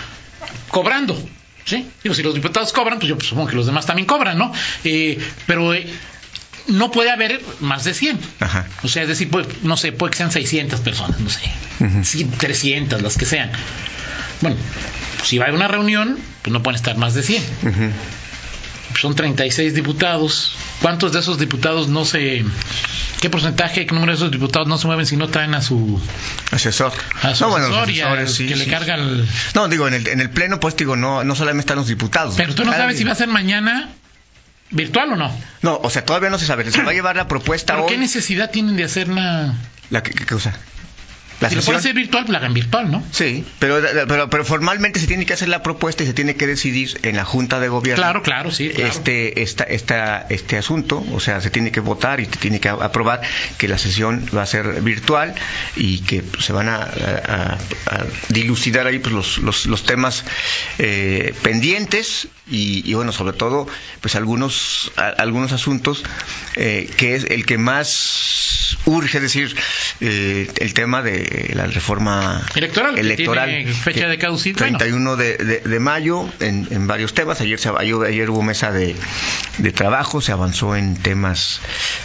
cobrando. 0.69 1.21
¿sí? 1.65 1.87
Digo, 2.03 2.15
si 2.15 2.23
los 2.23 2.35
diputados 2.35 2.73
cobran, 2.73 2.99
pues 2.99 3.09
yo 3.09 3.17
supongo 3.21 3.49
que 3.49 3.57
los 3.57 3.67
demás 3.67 3.87
también 3.87 4.07
cobran, 4.07 4.39
¿no? 4.39 4.53
Eh, 4.85 5.19
pero 5.47 5.73
eh, 5.75 5.87
no 6.69 6.91
puede 6.91 7.11
haber 7.11 7.41
más 7.61 7.85
de 7.85 7.95
100. 7.95 8.19
Ajá. 8.41 8.67
O 8.83 8.89
sea, 8.89 9.03
es 9.03 9.09
decir, 9.09 9.31
puede- 9.31 9.47
no 9.63 9.77
sé, 9.77 9.93
puede 9.93 10.11
que 10.13 10.19
sean 10.19 10.33
600 10.33 10.81
personas, 10.81 11.21
no 11.21 11.29
sé, 11.31 11.41
sí, 12.03 12.25
300, 12.25 13.01
las 13.03 13.17
que 13.17 13.25
sean. 13.27 13.51
Bueno, 14.41 14.57
si 15.23 15.39
va 15.39 15.45
a 15.45 15.49
haber 15.49 15.57
una 15.57 15.69
reunión, 15.69 16.19
pues 16.43 16.53
no 16.53 16.63
pueden 16.63 16.77
estar 16.77 16.97
más 16.97 17.15
de 17.15 17.23
100. 17.23 17.43
Ujú. 17.63 17.91
Son 18.99 19.15
36 19.15 19.75
diputados. 19.75 20.57
¿Cuántos 20.83 21.13
de 21.13 21.21
esos 21.21 21.39
diputados 21.39 21.89
no 21.89 22.05
se... 22.05 22.45
¿Qué 23.21 23.29
porcentaje, 23.29 23.85
qué 23.87 23.93
número 23.95 24.13
de 24.13 24.17
esos 24.17 24.31
diputados 24.31 24.67
no 24.67 24.79
se 24.79 24.87
mueven 24.87 25.05
si 25.07 25.17
no 25.17 25.29
traen 25.29 25.55
a 25.55 25.61
su, 25.63 26.01
Asesor. 26.53 26.93
a 27.23 27.35
su 27.35 27.45
No, 27.45 27.51
bueno, 27.51 27.67
asesor 27.67 27.91
y 27.91 28.01
a- 28.01 28.27
sí, 28.27 28.47
que 28.49 28.57
le 28.57 28.65
sí. 28.65 28.71
carga 28.71 28.95
el... 28.95 29.27
No, 29.55 29.69
digo, 29.69 29.87
en 29.89 29.95
el, 29.95 30.07
en 30.09 30.21
el 30.21 30.31
pleno, 30.31 30.59
pues 30.59 30.75
digo, 30.77 30.97
no, 30.97 31.23
no 31.25 31.35
solamente 31.35 31.61
están 31.61 31.77
los 31.77 31.87
diputados. 31.87 32.35
Pero 32.37 32.55
tú 32.55 32.65
no 32.65 32.73
sabes 32.73 32.97
si 32.97 33.05
va 33.05 33.13
a 33.13 33.17
ser 33.17 33.29
mañana 33.29 33.91
virtual 34.71 35.13
o 35.13 35.17
no. 35.17 35.31
No, 35.63 35.79
o 35.83 35.91
sea, 35.91 36.05
todavía 36.05 36.31
no 36.31 36.39
se 36.39 36.47
sabe. 36.47 36.71
Se 36.71 36.83
va 36.83 36.91
a 36.91 36.95
llevar 36.95 37.17
la 37.17 37.29
propuesta 37.29 37.75
¿Pero 37.75 37.87
hoy. 37.87 37.93
qué 37.93 37.99
necesidad 37.99 38.51
tienen 38.51 38.77
de 38.77 38.85
hacer 38.85 39.11
una... 39.11 39.55
La, 39.91 40.03
¿qué, 40.03 40.13
qué 40.13 40.25
cosa? 40.25 40.55
La 41.41 41.49
Si 41.49 41.57
lo 41.57 41.63
pueden 41.63 41.79
hacer 41.79 41.95
virtual, 41.95 42.25
pues 42.25 42.33
la 42.33 42.39
hagan 42.39 42.53
virtual, 42.55 42.91
¿no? 42.91 43.03
Sí, 43.13 43.45
pero, 43.59 43.81
pero, 44.07 44.29
pero 44.29 44.45
formalmente 44.45 45.01
se 45.01 45.07
tiene 45.07 45.25
que 45.25 45.33
hacer 45.33 45.49
la 45.49 45.63
propuesta 45.63 46.03
y 46.03 46.07
se 46.07 46.13
tiene 46.13 46.37
que 46.37 46.47
decidir 46.47 47.01
en 47.03 47.17
la 47.17 47.25
Junta 47.25 47.61
de 47.61 47.69
Gobierno. 47.69 48.03
Claro, 48.03 48.23
claro, 48.23 48.51
sí, 48.51 48.69
claro. 48.69 48.91
Este, 48.91 49.43
esta, 49.43 49.65
esta, 49.65 50.27
este 50.29 50.59
asunto, 50.59 51.05
o 51.13 51.19
sea, 51.21 51.41
se 51.41 51.49
tiene 51.51 51.73
que 51.73 51.81
votar 51.81 52.21
y 52.21 52.27
se 52.27 52.33
tiene 52.33 52.61
que 52.61 52.69
aprobar 52.69 53.23
que 53.57 53.69
la 53.69 53.79
sesión 53.79 54.27
va 54.37 54.43
a 54.43 54.47
ser 54.47 54.83
virtual 54.83 55.35
y 55.77 56.01
que 56.01 56.23
pues, 56.23 56.45
se 56.45 56.53
van 56.53 56.69
a, 56.69 56.77
a- 56.77 57.57
a- 57.87 57.95
a 57.95 58.07
dilucidar 58.29 58.87
ahí 58.87 58.99
pues, 58.99 59.15
los, 59.15 59.39
los, 59.39 59.65
los 59.67 59.85
temas 59.85 60.25
eh, 60.79 61.35
pendientes 61.43 62.29
y, 62.51 62.83
y, 62.89 62.95
bueno, 62.95 63.13
sobre 63.13 63.33
todo, 63.33 63.67
pues 64.01 64.15
algunos, 64.15 64.93
a- 64.97 65.09
algunos 65.09 65.53
asuntos 65.53 66.03
eh, 66.57 66.91
que 66.97 67.15
es 67.15 67.25
el 67.31 67.47
que 67.47 67.57
más 67.59 68.77
urge, 68.87 69.19
es 69.19 69.23
decir, 69.23 69.57
eh, 70.01 70.51
el 70.59 70.75
tema 70.75 71.03
de 71.03 71.30
la 71.55 71.67
reforma 71.67 72.43
Electoral, 72.55 72.95
que 72.95 73.17
tiene 73.17 73.67
fecha 73.73 74.09
de 74.09 74.19
caducidad. 74.19 74.59
Bueno. 74.59 74.79
31 74.79 75.17
de, 75.17 75.37
de- 75.37 75.61
de 75.61 75.81
mayo 75.81 76.29
en, 76.41 76.67
en 76.71 76.87
varios 76.87 77.15
temas. 77.15 77.41
Ayer, 77.41 77.59
se, 77.59 77.69
ayer, 77.77 77.95
ayer 78.07 78.31
hubo 78.31 78.43
mesa 78.43 78.73
de, 78.73 78.95
de 79.59 79.73
trabajo, 79.73 80.21
se 80.21 80.33
avanzó 80.33 80.77
en 80.77 80.97
temas 80.97 81.61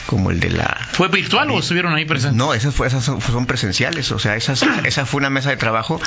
como 0.06 0.32
el 0.32 0.40
de 0.40 0.50
la... 0.52 0.88
¿Fue 0.94 1.08
virtual 1.08 1.50
o 1.52 1.60
estuvieron 1.60 1.94
ahí 1.96 2.06
presentes? 2.06 2.38
No, 2.38 2.54
esas, 2.54 2.74
fue, 2.76 2.88
esas 2.88 3.04
son, 3.04 3.22
son 3.22 3.46
presenciales, 3.46 4.12
o 4.12 4.20
sea, 4.20 4.36
esas, 4.36 4.64
esa 4.84 5.06
fue 5.06 5.20
una 5.20 5.30
mesa 5.30 5.50
de 5.50 5.58
trabajo. 5.58 6.02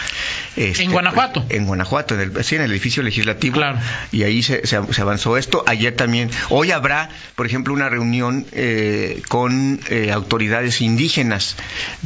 este, 0.57 0.83
¿En 0.85 0.93
Guanajuato? 0.93 1.45
En 1.49 1.67
Guanajuato, 1.67 2.15
en 2.15 2.21
el, 2.21 2.45
sí, 2.45 2.57
en 2.57 2.63
el 2.63 2.71
edificio 2.71 3.03
legislativo. 3.03 3.57
Claro. 3.57 3.79
Y 4.13 4.23
ahí 4.23 4.43
se, 4.43 4.67
se, 4.67 4.81
se 4.93 5.01
avanzó 5.03 5.37
esto. 5.37 5.65
Ayer 5.67 5.95
también, 5.95 6.31
hoy 6.51 6.71
habrá, 6.73 7.09
por 7.35 7.47
ejemplo, 7.47 7.73
una 7.75 7.89
reunión 7.89 8.47
eh, 8.53 9.23
con 9.29 9.81
eh, 9.89 10.11
autoridades 10.13 10.81
indígenas. 10.81 11.57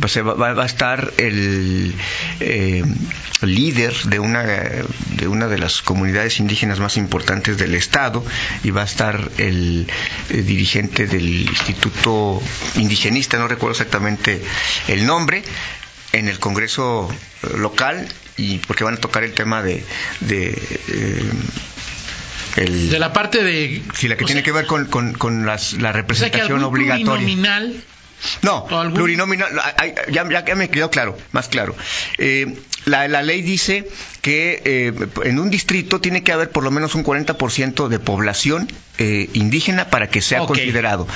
Pues 0.00 0.12
se 0.12 0.22
va, 0.22 0.34
va- 0.34 0.54
va 0.54 0.62
a 0.62 0.66
estar 0.66 1.01
el 1.16 1.94
eh, 2.40 2.82
líder 3.42 3.94
de 4.04 4.18
una, 4.18 4.42
de 4.42 5.28
una 5.28 5.48
de 5.48 5.58
las 5.58 5.82
comunidades 5.82 6.38
indígenas 6.38 6.78
más 6.80 6.96
importantes 6.96 7.58
del 7.58 7.74
Estado 7.74 8.24
y 8.62 8.70
va 8.70 8.82
a 8.82 8.84
estar 8.84 9.30
el, 9.38 9.86
eh, 10.30 10.42
dirigente 10.42 11.06
del 11.06 11.42
Instituto 11.42 12.40
Indigenista, 12.76 13.38
no 13.38 13.48
recuerdo 13.48 13.72
exactamente 13.72 14.42
el 14.88 15.06
nombre, 15.06 15.42
en 16.12 16.28
el 16.28 16.38
Congreso 16.38 17.08
eh, 17.42 17.56
local 17.58 18.08
y 18.36 18.58
porque 18.58 18.84
van 18.84 18.94
a 18.94 18.98
tocar 18.98 19.24
el 19.24 19.32
tema 19.32 19.62
de, 19.62 19.84
de 20.20 20.50
eh, 20.88 21.30
el, 22.56 22.90
De 22.90 22.98
la 22.98 23.12
parte 23.12 23.42
de... 23.42 23.82
sí, 23.94 24.08
la 24.08 24.16
que 24.16 24.24
tiene 24.24 24.40
sea, 24.40 24.44
que 24.44 24.52
ver 24.52 24.66
con, 24.66 24.86
con, 24.86 25.14
con 25.14 25.46
las, 25.46 25.72
la 25.74 25.90
o 25.90 25.92
sea, 25.92 25.92
que 25.92 25.98
representación 25.98 26.58
algún 26.58 26.64
obligatoria. 26.64 27.26
No, 28.42 28.58
¿O 28.70 28.78
algún- 28.78 28.94
plurinominal, 28.94 29.48
ya- 30.10 30.44
ya 30.44 30.54
me 30.54 30.68
quedó 30.68 30.90
claro, 30.90 31.16
más 31.32 31.48
claro. 31.48 31.74
Eh, 32.18 32.56
la, 32.84 33.06
la 33.08 33.22
ley 33.22 33.42
dice 33.42 33.88
que 34.22 34.62
eh, 34.64 34.92
en 35.24 35.38
un 35.38 35.50
distrito 35.50 36.00
tiene 36.00 36.22
que 36.22 36.32
haber 36.32 36.50
por 36.50 36.62
lo 36.64 36.70
menos 36.70 36.94
un 36.94 37.04
40% 37.04 37.88
de 37.88 37.98
población 37.98 38.68
eh, 38.98 39.28
indígena 39.32 39.88
para 39.90 40.08
que 40.10 40.20
sea 40.22 40.38
considerado. 40.46 41.08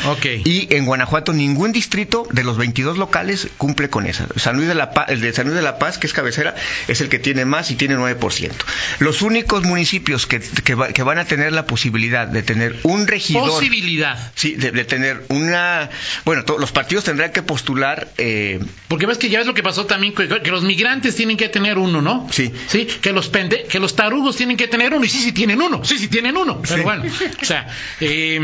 Y 0.44 0.74
en 0.74 0.86
Guanajuato 0.86 1.32
ningún 1.32 1.70
distrito 1.72 2.26
de 2.32 2.42
los 2.42 2.56
22 2.56 2.98
locales 2.98 3.48
cumple 3.58 3.90
con 3.90 4.06
esa. 4.06 4.26
San 4.36 4.56
Luis 4.56 4.66
de 4.68 4.74
la 4.74 4.90
Paz, 4.92 5.06
el 5.10 5.20
de 5.20 5.32
San 5.32 5.44
Luis 5.46 5.56
de 5.56 5.62
la 5.62 5.78
Paz, 5.78 5.98
que 5.98 6.06
es 6.06 6.12
cabecera, 6.12 6.54
es 6.88 7.00
el 7.00 7.08
que 7.08 7.18
tiene 7.20 7.44
más 7.44 7.70
y 7.70 7.76
tiene 7.76 7.96
9%. 7.96 8.50
Los 8.98 9.22
únicos 9.22 9.62
municipios 9.64 10.26
que, 10.26 10.40
que 10.40 10.74
va- 10.74 10.88
que 10.88 11.02
van 11.02 11.18
a 11.18 11.26
tener 11.26 11.52
la 11.52 11.66
posibilidad 11.66 12.26
de 12.26 12.42
tener 12.42 12.76
un 12.82 13.06
regidor... 13.06 13.48
posibilidad. 13.50 14.32
Sí, 14.34 14.54
de, 14.54 14.72
de 14.72 14.84
tener 14.84 15.24
una... 15.28 15.90
Bueno, 16.24 16.44
to- 16.44 16.58
los 16.58 16.72
partidos 16.72 17.04
tendrán 17.04 17.30
que 17.32 17.42
postular... 17.42 18.08
eh, 18.18 18.58
Porque 18.88 19.06
ves 19.06 19.18
que 19.18 19.28
ya 19.28 19.38
ves 19.38 19.46
lo 19.46 19.54
que 19.54 19.62
pasó 19.62 19.86
también, 19.86 20.14
que, 20.14 20.26
que 20.28 20.50
los 20.50 20.64
migrantes 20.64 21.14
tienen 21.14 21.36
que 21.36 21.48
tener 21.56 21.78
uno, 21.78 22.02
¿no? 22.02 22.28
Sí. 22.30 22.52
Sí, 22.68 22.84
que 22.86 23.12
los 23.12 23.28
pende, 23.28 23.64
que 23.64 23.78
los 23.80 23.96
tarugos 23.96 24.36
tienen 24.36 24.56
que 24.58 24.68
tener 24.68 24.92
uno, 24.92 25.04
y 25.04 25.08
sí, 25.08 25.18
sí 25.18 25.32
tienen 25.32 25.62
uno, 25.62 25.82
sí, 25.84 25.96
sí 25.98 26.08
tienen 26.08 26.36
uno. 26.36 26.60
Pero 26.60 26.76
Sí. 26.76 26.82
bueno, 26.82 27.04
o 27.42 27.44
sea, 27.44 27.66
eh, 28.00 28.38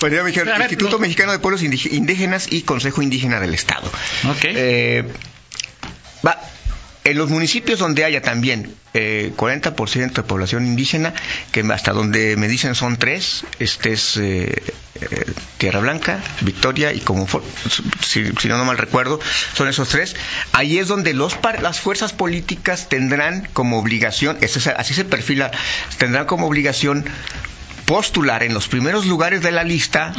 bueno, 0.00 0.16
ya 0.16 0.22
me 0.22 0.28
dijeron, 0.30 0.48
A 0.48 0.52
ver, 0.58 0.62
Instituto 0.62 0.92
los- 0.92 1.00
Mexicano 1.00 1.32
de 1.32 1.38
Pueblos 1.40 1.62
Indí- 1.62 1.92
Indígenas 1.92 2.48
y 2.50 2.62
Consejo 2.62 3.02
Indígena 3.02 3.38
del 3.40 3.52
Estado. 3.54 3.86
Ok. 4.30 4.44
Eh, 4.44 5.04
va, 6.26 6.40
en 7.04 7.18
los 7.18 7.28
municipios 7.30 7.78
donde 7.78 8.04
haya 8.04 8.22
también 8.22 8.74
eh, 8.94 9.32
40% 9.36 10.12
de 10.12 10.22
población 10.22 10.66
indígena, 10.66 11.12
que 11.52 11.60
hasta 11.72 11.92
donde 11.92 12.36
me 12.36 12.48
dicen 12.48 12.74
son 12.74 12.96
tres, 12.96 13.44
este 13.58 13.92
es 13.92 14.16
eh, 14.16 14.62
eh, 15.00 15.24
Tierra 15.58 15.80
Blanca, 15.80 16.20
Victoria 16.40 16.92
y 16.94 17.00
como 17.00 17.26
si, 18.00 18.24
si 18.40 18.48
no 18.48 18.56
no 18.56 18.64
mal 18.64 18.78
recuerdo, 18.78 19.20
son 19.54 19.68
esos 19.68 19.88
tres. 19.90 20.16
Ahí 20.52 20.78
es 20.78 20.88
donde 20.88 21.12
los 21.12 21.34
par- 21.34 21.60
las 21.62 21.78
fuerzas 21.80 22.12
políticas 22.12 22.88
tendrán 22.88 23.48
como 23.52 23.78
obligación, 23.78 24.38
es- 24.40 24.66
así 24.66 24.94
se 24.94 25.04
perfila, 25.04 25.50
tendrán 25.98 26.24
como 26.26 26.46
obligación 26.46 27.04
postular 27.86 28.42
en 28.42 28.54
los 28.54 28.68
primeros 28.68 29.04
lugares 29.04 29.42
de 29.42 29.50
la 29.52 29.62
lista 29.64 30.14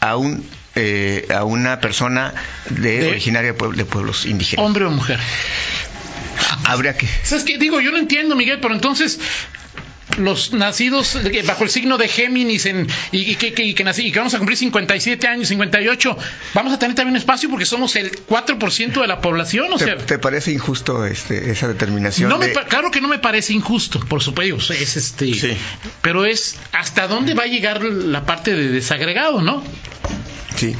a 0.00 0.16
un 0.16 0.44
eh, 0.76 1.26
a 1.34 1.42
una 1.42 1.80
persona 1.80 2.32
de, 2.68 2.98
De- 3.00 3.08
originaria 3.10 3.52
de 3.52 3.84
pueblos 3.84 4.24
indígenas. 4.26 4.64
hombre 4.64 4.84
o 4.84 4.90
mujer. 4.90 5.18
Habría 6.64 6.96
que 6.96 7.06
¿Sabes 7.24 7.44
qué? 7.44 7.58
Digo, 7.58 7.80
yo 7.80 7.90
no 7.90 7.98
entiendo, 7.98 8.36
Miguel, 8.36 8.58
pero 8.60 8.74
entonces 8.74 9.18
los 10.18 10.52
nacidos 10.52 11.14
eh, 11.14 11.42
bajo 11.46 11.62
el 11.62 11.70
signo 11.70 11.96
de 11.96 12.08
Géminis 12.08 12.66
en, 12.66 12.88
y, 13.12 13.18
y 13.30 13.36
que, 13.36 13.54
que- 13.54 13.62
y 13.62 13.74
que 13.74 13.84
nací- 13.84 14.04
y 14.06 14.12
que 14.12 14.18
vamos 14.18 14.34
a 14.34 14.38
cumplir 14.38 14.58
57 14.58 15.26
años, 15.28 15.46
58, 15.48 16.18
vamos 16.52 16.72
a 16.72 16.78
tener 16.80 16.96
también 16.96 17.16
espacio 17.16 17.48
porque 17.48 17.64
somos 17.64 17.94
el 17.94 18.10
4% 18.26 19.00
de 19.00 19.06
la 19.06 19.20
población, 19.20 19.72
o 19.72 19.78
¿Te, 19.78 19.84
sea... 19.84 19.96
te 19.98 20.18
parece 20.18 20.50
injusto 20.50 21.06
este, 21.06 21.52
esa 21.52 21.68
determinación? 21.68 22.28
No 22.28 22.38
me 22.38 22.48
de- 22.48 22.54
claro 22.68 22.90
que 22.90 23.00
no 23.00 23.06
me 23.06 23.20
parece 23.20 23.52
injusto, 23.52 24.00
por 24.00 24.20
supuesto, 24.20 24.72
es 24.72 24.96
este, 24.96 25.32
Sí. 25.32 25.56
pero 26.02 26.26
es 26.26 26.56
hasta 26.72 27.06
dónde 27.06 27.34
va 27.34 27.44
a 27.44 27.46
llegar 27.46 27.80
la 27.82 28.26
parte 28.26 28.54
de 28.54 28.68
desagregado, 28.68 29.40
¿no? 29.40 29.62
Sí. 30.56 30.74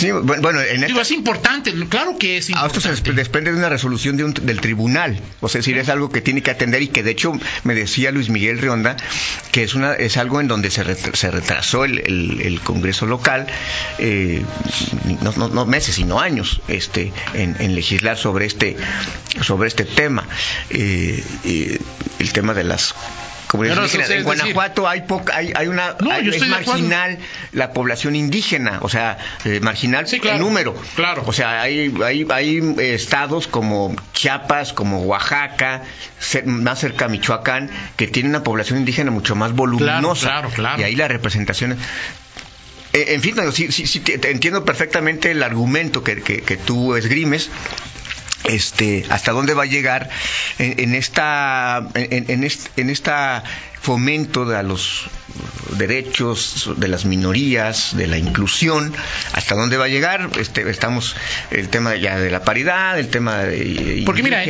Sí, 0.00 0.08
bu- 0.08 0.40
bueno, 0.40 0.60
en 0.60 0.80
Digo, 0.80 1.00
esta, 1.00 1.02
es 1.02 1.10
importante, 1.10 1.72
claro 1.88 2.16
que 2.18 2.38
es 2.38 2.48
Ah, 2.54 2.66
esto 2.66 2.80
se 2.80 2.88
importante. 2.88 3.10
desp- 3.12 3.14
desprende 3.14 3.52
de 3.52 3.58
una 3.58 3.68
resolución 3.68 4.16
de 4.16 4.24
un- 4.24 4.34
del 4.34 4.60
tribunal. 4.60 5.20
O 5.40 5.48
sea, 5.48 5.58
es 5.60 5.66
decir, 5.66 5.78
es 5.78 5.88
algo 5.88 6.10
que 6.10 6.20
tiene 6.20 6.42
que 6.42 6.50
atender 6.50 6.82
y 6.82 6.88
que 6.88 7.02
de 7.02 7.10
hecho 7.10 7.32
me 7.64 7.74
decía 7.74 8.10
Luis 8.10 8.28
Miguel 8.30 8.58
Rionda 8.58 8.96
que 9.52 9.62
es 9.62 9.74
una 9.74 9.92
es 9.94 10.16
algo 10.16 10.40
en 10.40 10.48
donde 10.48 10.70
se, 10.70 10.84
ret- 10.84 11.14
se 11.14 11.30
retrasó 11.30 11.84
el, 11.84 11.98
el- 11.98 12.40
el 12.42 12.60
Congreso 12.60 13.04
local, 13.06 13.46
eh, 13.98 14.42
no, 15.22 15.32
no- 15.36 15.48
no 15.48 15.66
meses, 15.66 15.96
sino 15.96 16.20
años, 16.20 16.60
este, 16.68 17.12
en, 17.34 17.56
en 17.60 17.74
legislar 17.74 18.16
sobre 18.16 18.46
este 18.46 18.76
sobre 19.42 19.68
este 19.68 19.84
tema. 19.84 20.26
Eh, 20.70 21.22
eh, 21.44 21.78
el 22.18 22.32
tema 22.32 22.54
de 22.54 22.64
las 22.64 22.94
comunidades 23.50 23.78
Pero 23.78 23.86
eso 23.86 23.96
indígenas. 23.96 24.10
En 24.10 24.38
decir- 24.38 24.54
Guanajuato 24.54 24.88
hay 24.88 25.00
poca, 25.02 25.36
hay, 25.36 25.52
hay 25.54 25.66
una 25.66 25.96
No, 26.00 26.10
hay- 26.12 26.28
es 26.28 26.48
marginal 26.48 27.18
la 27.52 27.72
población 27.72 28.16
indígena, 28.16 28.78
o 28.82 28.88
sea, 28.88 29.18
eh, 29.44 29.60
marginal 29.60 30.06
Sí, 30.06 30.20
claro, 30.20 30.36
en 30.36 30.42
número. 30.42 30.74
claro. 30.94 31.24
O 31.26 31.32
sea, 31.32 31.60
hay, 31.62 31.92
hay, 32.04 32.26
hay 32.30 32.74
eh, 32.78 32.94
estados 32.94 33.46
como 33.46 33.94
Chiapas, 34.14 34.72
como 34.72 35.00
Oaxaca, 35.02 35.82
más 36.46 36.78
cerca 36.78 37.06
a 37.06 37.08
Michoacán, 37.08 37.70
que 37.96 38.06
tienen 38.06 38.30
una 38.30 38.42
población 38.42 38.78
indígena 38.78 39.10
mucho 39.10 39.34
más 39.34 39.52
voluminosa. 39.52 40.26
claro, 40.28 40.50
claro. 40.50 40.80
Y 40.80 40.84
ahí 40.84 40.94
la 40.96 41.08
representación. 41.08 41.76
Eh, 42.92 43.14
en 43.14 43.20
fin, 43.22 43.36
no, 43.36 43.50
sí, 43.52 43.70
sí, 43.70 43.86
sí, 43.86 44.02
entiendo 44.24 44.64
perfectamente 44.64 45.30
el 45.30 45.42
argumento 45.44 46.02
que, 46.02 46.22
que, 46.22 46.42
que 46.42 46.56
tú 46.56 46.96
esgrimes. 46.96 47.48
Este, 48.44 49.04
hasta 49.10 49.32
dónde 49.32 49.52
va 49.54 49.64
a 49.64 49.66
llegar 49.66 50.08
en, 50.58 50.80
en 50.80 50.94
esta 50.94 51.88
en, 51.94 52.24
en 52.30 52.42
est- 52.44 52.68
en 52.78 52.88
esta 52.90 53.44
fomento 53.82 54.44
de 54.46 54.56
a 54.56 54.62
los 54.62 55.04
derechos 55.76 56.70
de 56.76 56.88
las 56.88 57.04
minorías 57.04 57.96
de 57.96 58.06
la 58.06 58.18
inclusión 58.18 58.92
hasta 59.32 59.54
dónde 59.54 59.76
va 59.76 59.84
a 59.84 59.88
llegar 59.88 60.30
este 60.38 60.68
estamos 60.70 61.16
el 61.50 61.68
tema 61.68 61.94
ya 61.96 62.18
de 62.18 62.30
la 62.30 62.42
paridad 62.42 62.98
el 62.98 63.08
tema 63.08 63.38
de 63.44 64.02
Porque 64.06 64.22
mira, 64.22 64.42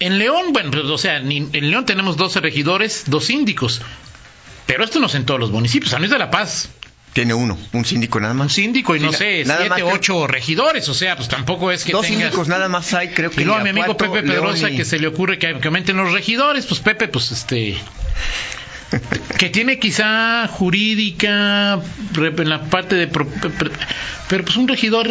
En 0.00 0.18
León, 0.18 0.52
bueno, 0.52 0.70
pues, 0.70 0.84
o 0.84 0.98
sea, 0.98 1.16
en 1.18 1.50
León 1.70 1.86
tenemos 1.86 2.16
12 2.16 2.40
regidores, 2.40 3.04
dos 3.06 3.26
síndicos. 3.26 3.80
Pero 4.66 4.84
esto 4.84 4.98
no 4.98 5.06
es 5.06 5.14
en 5.14 5.24
todos 5.24 5.38
los 5.40 5.50
municipios. 5.52 5.90
San 5.92 6.00
Luis 6.00 6.10
de 6.10 6.18
la 6.18 6.30
Paz 6.30 6.68
Tiene 7.14 7.32
uno, 7.32 7.56
un 7.72 7.84
síndico 7.86 8.18
nada 8.20 8.32
Un 8.32 8.38
más. 8.40 8.52
síndico 8.52 8.94
y 8.96 9.00
no 9.00 9.12
Sí, 9.12 9.18
sé, 9.18 9.44
nada 9.46 9.60
más 9.60 9.76
siete, 9.78 9.82
creo- 9.82 9.94
ocho 9.94 10.26
regidores, 10.26 10.88
o 10.88 10.94
sea, 10.94 11.16
pues 11.16 11.28
tampoco 11.28 11.70
es 11.72 11.84
que 11.84 11.92
Dos 11.92 12.02
tengas... 12.06 12.20
síndicos 12.22 12.48
nada 12.48 12.68
más 12.68 12.92
hay, 12.92 13.08
creo 13.10 13.30
que 13.30 13.40
Y 13.40 13.44
luego 13.44 13.60
a 13.60 13.62
mi 13.62 13.70
amigo 13.70 13.96
Pepe 13.96 14.22
Pedrosa 14.22 14.68
y- 14.70 14.76
que 14.76 14.84
se 14.84 14.98
le 14.98 15.06
ocurre 15.06 15.38
que, 15.38 15.58
que 15.60 15.68
aumenten 15.68 15.96
los 15.96 16.12
regidores, 16.12 16.66
pues 16.66 16.80
Pepe, 16.80 17.08
pues 17.08 17.30
este... 17.30 17.76
que 19.38 19.48
tiene 19.48 19.78
quizá 19.78 20.46
jurídica 20.48 21.80
en 22.16 22.48
la 22.48 22.62
parte 22.64 22.96
de... 22.96 23.06
pero 23.08 24.44
pues 24.44 24.56
un 24.56 24.68
regidor 24.68 25.08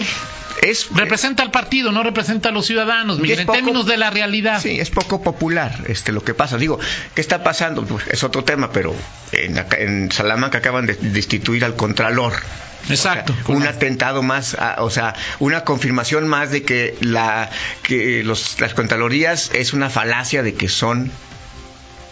es 0.64 0.88
representa 0.94 1.44
al 1.44 1.52
partido, 1.52 1.92
no 1.92 2.04
representa 2.04 2.50
a 2.50 2.52
los 2.52 2.66
ciudadanos, 2.66 3.20
Miguel, 3.20 3.40
en 3.40 3.46
poco- 3.46 3.58
términos 3.58 3.86
de 3.86 3.98
la 3.98 4.10
realidad. 4.10 4.62
Sí, 4.62 4.80
es 4.80 4.90
poco 4.90 5.22
popular 5.22 5.76
este 5.88 6.12
lo 6.12 6.24
que 6.24 6.34
pasa. 6.34 6.58
Digo, 6.58 6.80
¿qué 7.14 7.22
está 7.22 7.44
pasando? 7.44 7.84
Pues, 7.86 8.08
es 8.08 8.24
otro 8.24 8.44
tema, 8.44 8.72
pero 8.72 8.96
en, 9.32 10.12
Salamanca 10.12 10.60
acaban 10.60 10.86
de 10.86 10.96
destituir 10.96 11.64
al 11.66 11.76
Contralor. 11.76 12.34
Exacto. 12.90 13.34
O 13.44 13.46
sea, 13.48 13.56
un 13.56 13.64
atentado 13.66 14.24
más, 14.24 14.58
o 14.80 14.90
sea, 14.90 15.14
una 15.40 15.64
confirmación 15.64 16.28
más 16.28 16.52
de 16.52 16.64
que 16.64 16.98
la 17.00 17.50
que 17.82 18.24
los, 18.24 18.60
las 18.60 18.74
contralorías 18.74 19.52
es 19.54 19.72
una 19.72 19.90
falacia 19.90 20.44
de 20.44 20.54
que 20.56 20.68
son 20.68 21.10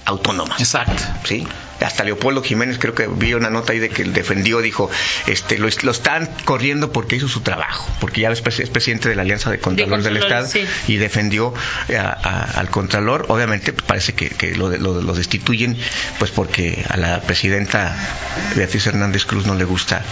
autónomas. 0.06 0.60
Exacto. 0.60 1.04
¿sí? 1.26 1.48
Hasta 1.80 2.04
Leopoldo 2.04 2.44
Jiménez 2.44 2.78
creo 2.78 2.94
que 2.94 3.08
vi 3.08 3.34
una 3.34 3.50
nota 3.50 3.74
ahí 3.74 3.80
de 3.80 3.90
que 3.90 4.04
él 4.04 4.14
defendió, 4.14 4.62
dijo, 4.62 4.90
este, 5.26 5.58
lo, 5.58 5.68
lo 5.82 5.92
están 5.92 6.30
corriendo 6.46 6.92
porque 6.92 7.16
hizo 7.16 7.28
su 7.28 7.42
trabajo, 7.42 7.90
porque 8.00 8.22
ya 8.22 8.30
es, 8.30 8.44
pres- 8.44 8.60
es 8.60 8.70
presidente 8.70 9.10
de 9.10 9.16
la 9.16 9.24
Alianza 9.24 9.50
de 9.50 9.60
Contralores 9.60 10.06
del 10.06 10.18
Estado 10.18 10.48
sí. 10.48 10.64
y 10.88 10.98
defendió 10.98 11.54
a- 11.98 12.02
a- 12.02 12.60
al 12.60 12.70
Contralor. 12.70 13.26
Obviamente 13.30 13.74
pues, 13.74 13.84
parece 13.88 14.14
que, 14.14 14.30
que 14.30 14.54
lo, 14.56 14.70
de- 14.70 14.78
lo- 14.78 15.02
lo 15.02 15.14
destituyen, 15.14 15.76
pues 16.20 16.30
porque 16.30 16.86
a 16.88 16.98
la 16.98 17.20
presidenta 17.22 17.96
Beatriz 18.56 18.86
Hernández 18.86 19.26
Cruz 19.26 19.48
no 19.48 19.56
le 19.56 19.64
gusta 19.66 20.04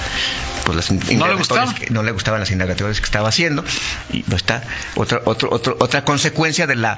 pues 0.65 0.75
las 0.75 0.89
gustaba? 1.38 1.74
que- 1.74 1.89
no 1.91 2.03
le 2.03 2.12
gustaban 2.12 2.39
las 2.39 2.51
indagatorias 2.51 3.00
que 3.00 3.05
estaba 3.05 3.29
haciendo 3.29 3.63
y 4.12 4.24
no 4.27 4.36
está 4.36 4.63
otra 4.96 5.22
otro, 5.25 5.50
otro- 5.51 5.77
otra 5.79 6.03
consecuencia 6.03 6.67
de 6.67 6.75
la 6.75 6.98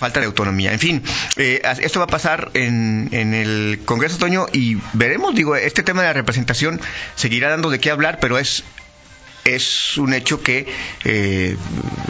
falta 0.00 0.18
de 0.18 0.26
autonomía. 0.26 0.72
En 0.72 0.78
fin, 0.80 1.02
eh, 1.36 1.60
esto 1.80 2.00
va 2.00 2.06
a 2.06 2.08
pasar 2.08 2.50
en, 2.54 3.08
en 3.12 3.34
el 3.34 3.80
Congreso 3.84 4.16
Toño 4.18 4.46
y 4.52 4.78
veremos, 4.94 5.34
digo, 5.34 5.54
este 5.56 5.82
tema 5.82 6.00
de 6.00 6.08
la 6.08 6.14
representación 6.14 6.80
seguirá 7.14 7.50
dando 7.50 7.68
de 7.70 7.78
qué 7.78 7.90
hablar, 7.90 8.18
pero 8.20 8.38
es 8.38 8.64
es 9.44 9.96
un 9.96 10.12
hecho 10.12 10.42
que 10.42 10.66
eh, 11.04 11.56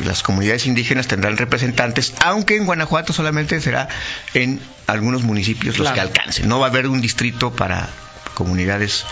las 0.05 0.23
comunidades 0.25 0.67
indígenas 0.67 1.07
tendrán 1.07 1.37
representantes, 1.37 2.13
aunque 2.25 2.57
en 2.57 2.67
Guanajuato 2.67 3.13
solamente 3.13 3.61
será 3.61 3.89
en 4.35 4.61
algunos 4.89 5.23
municipios 5.23 5.79
los 5.79 5.91
Claro. 5.91 5.95
que 5.95 6.01
alcancen. 6.19 6.49
No 6.49 6.59
va 6.59 6.67
a 6.67 6.71
haber 6.71 6.89
un 6.89 7.01
distrito 7.01 7.53
para 7.53 7.89
comunidades 8.35 9.05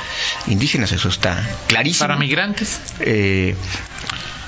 indígenas, 0.49 0.91
eso 0.93 1.09
está 1.09 1.49
clarísimo. 1.69 2.09
Para 2.09 2.19
migrantes. 2.19 2.81
Eh, 3.01 3.55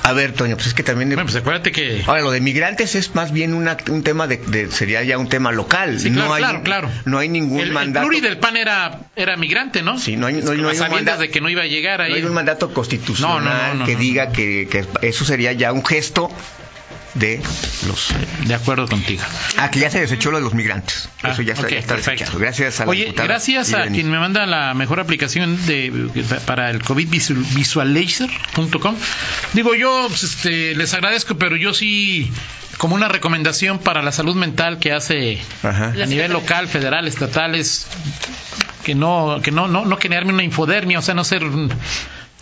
a 0.03 0.13
ver, 0.13 0.33
Toño, 0.33 0.57
pues 0.57 0.69
es 0.69 0.75
que 0.75 0.83
también... 0.83 1.09
Bueno, 1.11 1.25
pues 1.25 1.37
acuérdate 1.37 1.73
que... 1.73 2.03
Ahora, 2.07 2.23
lo 2.23 2.31
de 2.31 2.41
migrantes 2.41 2.95
es 2.95 3.15
más 3.15 3.33
bien 3.33 3.55
una- 3.55 3.77
un 3.89 4.03
tema 4.03 4.27
de, 4.27 4.39
de- 4.39 4.71
sería 4.71 5.03
ya 5.03 5.19
un 5.19 5.29
tema 5.29 5.53
local. 5.53 6.01
Sí, 6.01 6.11
claro, 6.11 6.29
no 6.29 6.35
hay, 6.35 6.43
claro, 6.43 6.63
claro. 6.63 6.91
No 7.05 7.19
hay 7.19 7.29
ningún 7.29 7.61
el, 7.61 7.69
el 7.69 7.73
mandato. 7.73 8.07
pluri 8.07 8.21
del 8.21 8.39
PAN 8.39 8.57
era, 8.57 9.01
era 9.17 9.37
migrante, 9.37 9.83
¿no? 9.83 9.99
Sí, 9.99 10.17
no 10.17 10.27
hay- 10.27 10.35
no 10.35 10.55
no 10.55 10.69
hay 10.69 10.79
un 10.79 10.89
mandato- 10.91 11.21
de 11.21 11.31
que 11.31 11.41
no 11.41 11.49
iba 11.49 11.63
a 11.63 11.67
llegar 11.67 11.99
No 12.01 12.07
ahí. 12.07 12.15
hay 12.15 12.23
un 12.25 12.35
mandato 12.35 12.73
constitucional 12.73 13.45
No, 13.45 13.51
no, 13.51 13.67
no, 13.69 13.75
no, 13.75 13.85
que 13.87 13.95
no, 13.95 14.01
diga 14.01 14.27
no. 14.27 14.33
Que, 14.33 14.69
que 14.71 14.87
eso 15.09 15.25
sería 15.25 15.53
ya 15.53 15.73
un 15.73 15.85
gesto 15.85 16.31
de 17.15 17.41
los... 17.87 18.09
De 18.47 18.55
acuerdo 18.55 18.87
contigo. 18.87 19.23
Ah, 19.57 19.71
que 19.71 19.81
ya 19.81 19.91
se 19.91 20.01
desechó 20.01 20.31
lo 20.31 20.39
de 20.39 20.45
los 20.45 20.55
migrantes. 20.55 21.09
Ah, 21.23 21.31
eso 21.31 21.43
ya 21.43 21.55
está, 21.55 21.67
ok, 21.67 21.73
ya 21.73 21.79
está 21.79 21.97
desechado. 21.97 22.39
Gracias 22.39 22.81
a 22.81 22.85
la 22.85 22.91
Oye, 22.91 23.13
gracias 23.17 23.73
a 23.75 23.87
quien 23.89 24.11
me 24.11 24.19
manda 24.19 24.47
la 24.47 24.75
mejor 24.75 25.01
aplicación 25.01 25.65
de 25.67 25.93
para 26.47 26.71
el 26.71 26.83
COVID 26.83 27.09
visual- 27.09 27.45
visualizer.com. 27.55 28.97
Digo 29.53 29.75
yo, 29.75 30.07
pues, 30.09 30.23
este, 30.23 30.75
les 30.75 30.95
agradezco, 30.95 31.37
pero 31.37 31.57
yo 31.57 31.75
sí 31.75 32.31
como 32.79 32.95
una 32.95 33.09
recomendación 33.09 33.79
para 33.79 34.01
la 34.03 34.13
salud 34.13 34.35
mental 34.37 34.79
que 34.79 34.93
hace 34.93 35.39
Ajá. 35.63 35.87
a 36.03 36.07
nivel 36.07 36.33
local, 36.33 36.67
federal, 36.69 37.07
estatal 37.07 37.55
es 37.55 37.87
que 38.85 38.95
no 38.95 39.41
que 39.43 39.51
no 39.51 39.69
no 39.69 39.85
no 39.85 39.97
generarme 39.99 40.33
una 40.33 40.43
infodermia, 40.45 40.99
o 40.99 41.03
sea, 41.03 41.15
no 41.15 41.23
ser 41.25 41.43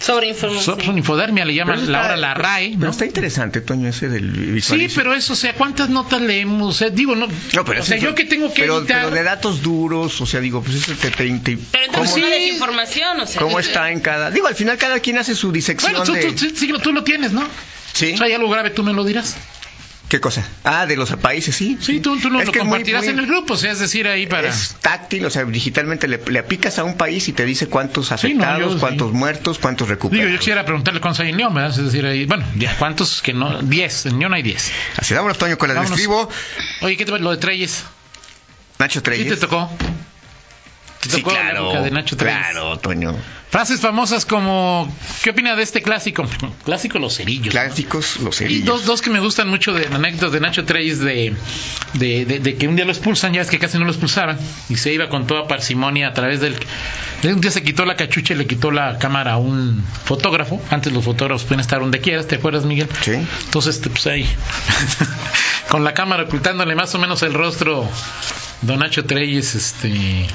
Sobre 0.00 0.28
información. 0.28 0.80
so- 0.80 0.92
infodermia 0.92 1.44
le 1.44 1.52
Pero 1.54 1.64
llaman 1.66 1.84
está- 1.84 2.04
hora 2.04 2.16
la 2.16 2.32
RAE, 2.34 2.68
Pero 2.70 2.84
¿no? 2.84 2.90
está 2.90 3.04
interesante, 3.04 3.60
Toño, 3.60 3.88
ese 3.88 4.08
del 4.08 4.32
Sí, 4.32 4.40
visualizer. 4.52 4.96
pero 4.96 5.14
eso, 5.14 5.32
o 5.32 5.36
sea, 5.36 5.54
¿cuántas 5.54 5.88
notas 5.90 6.20
leemos? 6.20 6.74
O 6.76 6.78
sea, 6.78 6.90
digo, 6.90 7.16
no, 7.16 7.26
No, 7.26 7.64
pero 7.64 7.80
o 7.80 7.84
sea, 7.84 7.96
eso- 7.96 8.06
yo 8.06 8.14
que 8.14 8.24
tengo 8.24 8.52
que 8.54 8.62
pero, 8.62 8.78
editar 8.78 9.04
pero 9.04 9.14
de 9.16 9.22
datos 9.24 9.60
duros, 9.60 10.20
o 10.20 10.26
sea, 10.26 10.40
digo, 10.40 10.62
pues 10.62 10.76
eso 10.76 10.92
te... 10.94 11.10
te- 11.10 11.38
te- 11.40 11.58
Pero 11.72 11.84
entonces 11.86 12.14
¿cómo, 12.14 12.26
no 12.26 12.32
es 12.32 12.52
información, 12.52 13.20
o 13.20 13.26
sea. 13.26 13.42
cómo 13.42 13.58
está 13.58 13.90
en 13.90 14.00
cada...? 14.00 14.30
Digo, 14.30 14.46
al 14.46 14.54
final 14.54 14.78
cada 14.78 15.00
quien 15.00 15.18
hace 15.18 15.34
su 15.34 15.50
disección 15.50 15.90
Bueno, 15.92 16.04
tú, 16.06 16.12
de... 16.12 16.32
tú, 16.32 16.38
sí, 16.38 16.52
sí, 16.54 16.72
tú 16.82 16.92
lo 16.92 17.02
tienes, 17.02 17.32
¿no? 17.32 17.42
¿Sí? 17.92 18.12
O 18.14 18.18
sea, 18.18 18.28
ya 18.28 18.38
lo 18.38 18.48
grave, 18.48 18.70
tú 18.70 18.84
me 18.84 18.92
lo 18.92 19.02
dirás. 19.04 19.36
¿Qué 20.08 20.20
cosa? 20.20 20.42
Ah, 20.64 20.86
de 20.86 20.96
los 20.96 21.10
países, 21.16 21.54
sí. 21.54 21.76
Sí, 21.82 22.00
tú, 22.00 22.18
tú 22.18 22.30
lo, 22.30 22.38
lo 22.38 22.44
muy- 22.46 22.58
compartirás 22.60 23.02
muy- 23.04 23.12
en 23.12 23.18
el 23.18 23.26
grupo, 23.26 23.54
o 23.54 23.56
sea, 23.58 23.72
es 23.72 23.78
decir, 23.78 24.08
ahí 24.08 24.26
para... 24.26 24.48
Es 24.48 24.74
táctil, 24.80 25.24
o 25.26 25.30
sea, 25.30 25.44
digitalmente 25.44 26.08
le, 26.08 26.18
le 26.28 26.38
aplicas 26.38 26.78
a 26.78 26.84
un 26.84 26.96
país 26.96 27.28
y 27.28 27.32
te 27.34 27.44
dice 27.44 27.66
cuántos 27.68 28.06
Sí, 28.06 28.10
no, 28.10 28.14
afectados, 28.14 28.74
yo- 28.74 28.80
cuántos 28.80 29.10
sí. 29.10 29.16
muertos, 29.18 29.58
cuántos 29.58 29.86
Digo, 29.86 29.96
recuperados. 29.96 30.32
yo 30.32 30.38
quisiera 30.38 30.64
preguntarle 30.64 31.00
cuántos 31.02 31.20
hay 31.20 31.28
en 31.30 31.36
¿verdad? 31.54 31.70
Es 31.78 31.84
decir, 31.84 32.06
ahí, 32.06 32.24
bueno, 32.24 32.46
ya, 32.56 32.74
¿cuántos 32.78 33.20
que 33.20 33.34
no? 33.34 33.60
Diez, 33.60 34.06
en 34.06 34.18
León 34.18 34.32
hay 34.32 34.42
diez. 34.42 34.72
Así, 34.96 35.12
vámonos, 35.12 35.36
Toño, 35.36 35.58
con 35.58 35.68
el 35.70 35.76
Vámonos. 35.76 35.98
escribo. 35.98 36.30
Oye, 36.80 36.96
¿qué 36.96 37.04
te 37.04 37.10
lo 37.18 37.30
de 37.30 37.36
Treyes? 37.36 37.84
Nacho 38.78 39.00
¿Sí 39.00 39.04
Treyes. 39.04 39.28
te 39.28 39.36
tocó? 39.36 39.70
¿Te 41.02 41.10
Sí, 41.10 41.16
tocó 41.22 41.30
la 41.32 41.40
claro, 41.42 41.64
época 41.70 41.82
de 41.82 41.90
Nacho 41.92 42.16
claro, 42.16 42.78
Toño. 42.78 43.14
Frases 43.50 43.80
famosas 43.80 44.26
como, 44.26 44.94
¿qué 45.22 45.30
opina 45.30 45.56
de 45.56 45.62
este 45.62 45.80
clásico? 45.80 46.28
Clásico 46.64 46.98
Los 46.98 47.16
Cerillos. 47.16 47.46
¿no? 47.46 47.50
Clásicos, 47.52 48.18
los 48.20 48.34
Y 48.34 48.38
cerillos. 48.44 48.66
dos, 48.66 48.84
dos 48.84 49.00
que 49.00 49.08
me 49.08 49.20
gustan 49.20 49.48
mucho 49.48 49.72
de 49.72 49.86
anécdotas 49.86 50.32
de 50.32 50.40
Nacho 50.40 50.64
Treyes 50.66 50.98
de, 50.98 51.34
de, 51.94 52.24
de- 52.26 52.40
de 52.40 52.56
que 52.56 52.68
un 52.68 52.76
día 52.76 52.84
lo 52.84 52.90
expulsan, 52.92 53.32
ya 53.32 53.40
es 53.40 53.48
que 53.48 53.58
casi 53.58 53.78
no 53.78 53.84
lo 53.86 53.90
expulsaban, 53.92 54.38
y 54.68 54.76
se 54.76 54.92
iba 54.92 55.08
con 55.08 55.26
toda 55.26 55.46
parsimonia 55.48 56.08
a 56.08 56.12
través 56.12 56.40
del... 56.40 56.56
de 57.22 57.32
Un 57.32 57.40
día 57.40 57.50
se 57.50 57.62
quitó 57.62 57.86
la 57.86 57.96
cachucha 57.96 58.34
y 58.34 58.36
le 58.36 58.46
quitó 58.46 58.70
la 58.70 58.98
cámara 58.98 59.32
a 59.34 59.36
un 59.38 59.82
fotógrafo. 60.04 60.60
Antes 60.68 60.92
los 60.92 61.04
fotógrafos 61.04 61.44
pueden 61.44 61.60
estar 61.60 61.80
donde 61.80 62.00
quieras, 62.02 62.26
¿te 62.26 62.34
acuerdas, 62.34 62.64
Miguel? 62.66 62.88
Sí. 63.00 63.12
Entonces, 63.44 63.76
este, 63.76 63.88
pues 63.88 64.06
ahí, 64.08 64.28
con 65.70 65.84
la 65.84 65.94
cámara 65.94 66.24
ocultándole 66.24 66.74
más 66.74 66.94
o 66.94 66.98
menos 66.98 67.22
el 67.22 67.32
rostro, 67.32 67.88
don 68.60 68.80
Nacho 68.80 69.04
Treyes, 69.06 69.54
este 69.54 70.26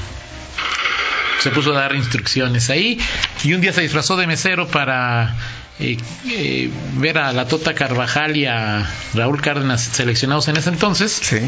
se 1.43 1.51
puso 1.51 1.75
a 1.75 1.81
dar 1.81 1.93
instrucciones 1.93 2.69
ahí 2.69 2.97
y 3.43 3.53
un 3.53 3.59
día 3.59 3.73
se 3.73 3.81
disfrazó 3.81 4.15
de 4.15 4.27
mesero 4.27 4.65
para 4.65 5.35
eh, 5.79 5.97
eh, 6.29 6.69
ver 6.97 7.17
a 7.17 7.33
la 7.33 7.47
Tota 7.47 7.73
Carvajal 7.73 8.37
y 8.37 8.45
a 8.45 8.87
Raúl 9.15 9.41
Cárdenas 9.41 9.81
seleccionados 9.81 10.47
en 10.47 10.57
ese 10.57 10.69
entonces 10.69 11.11
Sí. 11.21 11.39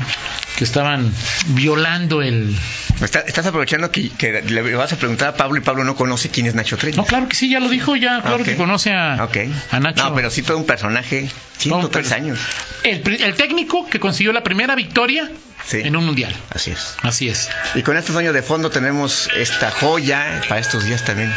que 0.57 0.63
estaban 0.63 1.11
violando 1.49 2.21
el 2.21 2.57
Está- 3.01 3.19
estás 3.21 3.45
aprovechando 3.45 3.91
que, 3.91 4.09
que 4.09 4.41
le 4.41 4.75
vas 4.75 4.93
a 4.93 4.95
preguntar 4.95 5.27
a 5.29 5.35
Pablo 5.35 5.57
y 5.57 5.61
Pablo 5.61 5.83
no 5.83 5.95
conoce 5.95 6.29
quién 6.29 6.47
es 6.47 6.55
Nacho 6.55 6.77
Treyes. 6.77 6.97
no 6.97 7.05
claro 7.05 7.27
que 7.29 7.35
sí 7.35 7.49
ya 7.49 7.59
lo 7.59 7.69
dijo 7.69 7.95
ya 7.95 8.21
claro 8.21 8.43
que 8.43 8.55
conoce 8.55 8.93
a, 8.93 9.23
Ok. 9.23 9.37
a 9.71 9.79
Nacho 9.79 10.03
No, 10.09 10.15
pero 10.15 10.29
sí 10.31 10.41
todo 10.41 10.57
un 10.57 10.65
personaje. 10.65 11.29
103 11.57 12.07
Todo 12.09 12.17
un 12.17 12.23
años. 12.25 12.39
el, 12.83 13.35
técnico 13.35 13.87
que 13.89 13.99
consiguió 13.99 14.33
la 14.33 14.43
primera 14.43 14.75
victoria 14.75 15.29
Sí. 15.65 15.81
en 15.83 15.95
un 15.95 16.05
mundial 16.05 16.33
Así 16.51 16.71
es. 16.71 16.95
así 17.01 17.27
es 17.29 17.49
Y 17.75 17.81
con 17.81 17.97
este 17.97 18.11
sueño 18.11 18.33
de 18.33 18.41
fondo 18.43 18.69
tenemos 18.69 19.29
esta 19.35 19.71
joya 19.71 20.41
para 20.47 20.59
estos 20.61 20.83
días 20.85 21.03
también. 21.03 21.33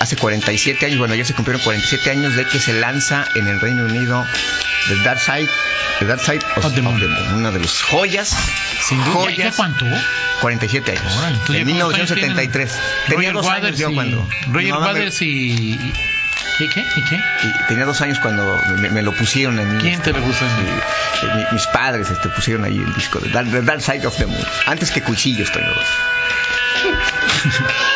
Hace 0.00 0.16
47 0.16 0.86
años, 0.86 0.98
bueno, 0.98 1.14
ya 1.14 1.24
se 1.24 1.34
cumplieron 1.34 1.62
47 1.62 2.10
años 2.10 2.34
de 2.36 2.44
que 2.46 2.58
se 2.58 2.72
lanza 2.74 3.26
en 3.34 3.46
el 3.48 3.60
Reino 3.60 3.84
Unido 3.84 4.24
The 4.88 4.96
Dark 5.04 5.20
Side, 5.20 5.48
The 6.00 6.04
Dark 6.06 6.20
Side 6.20 6.40
of, 6.56 6.64
Of 6.64 6.74
the 6.74 6.82
Moon. 6.82 7.00
una 7.34 7.50
de 7.50 7.60
las 7.60 7.82
joyas, 7.82 8.34
sin 8.86 8.98
duda 8.98 9.08
¿Ya- 9.08 9.12
joyas, 9.14 9.38
ya 9.38 9.52
cuánto 9.52 9.86
47 10.40 10.90
años, 10.92 11.02
en 11.02 11.08
¿ya 11.12 11.20
cuántos 11.20 11.50
años 11.56 11.66
1973. 11.66 12.70
tienen? 12.70 12.86
Tenía 13.08 13.30
Roger 13.30 13.32
dos 13.32 13.46
años 13.46 13.54
Waters 13.62 13.78
yo 13.78 13.90
y- 13.90 13.94
cuando... 13.94 14.28
Roger 14.52 14.72
me- 14.74 14.78
Waters 14.78 15.22
y 15.22 15.92
¿y 16.58 16.68
qué? 16.72 16.80
¿y 16.96 17.04
qué? 17.04 17.16
y 17.16 17.66
tenía 17.68 17.84
dos 17.84 18.00
años 18.00 18.18
cuando 18.18 18.42
me, 18.78 18.88
me 18.90 19.02
lo 19.02 19.12
pusieron 19.12 19.58
en 19.58 19.78
¿Quién 19.78 20.00
te 20.00 20.12
lo 20.12 20.20
puso 20.22 20.44
Sí, 21.20 21.26
mi- 21.34 21.44
mis 21.52 21.66
padres 21.68 22.10
este, 22.10 22.28
pusieron 22.30 22.64
ahí 22.64 22.76
el 22.78 22.94
disco 22.94 23.18
de 23.20 23.28
Dark, 23.30 23.50
The 23.50 23.62
Dark 23.62 23.82
Side 23.82 24.06
of 24.06 24.16
the 24.16 24.26
Moon. 24.26 24.44
Antes 24.66 24.90
que 24.90 25.02
Cuchillos, 25.02 25.48
estoy 25.48 25.62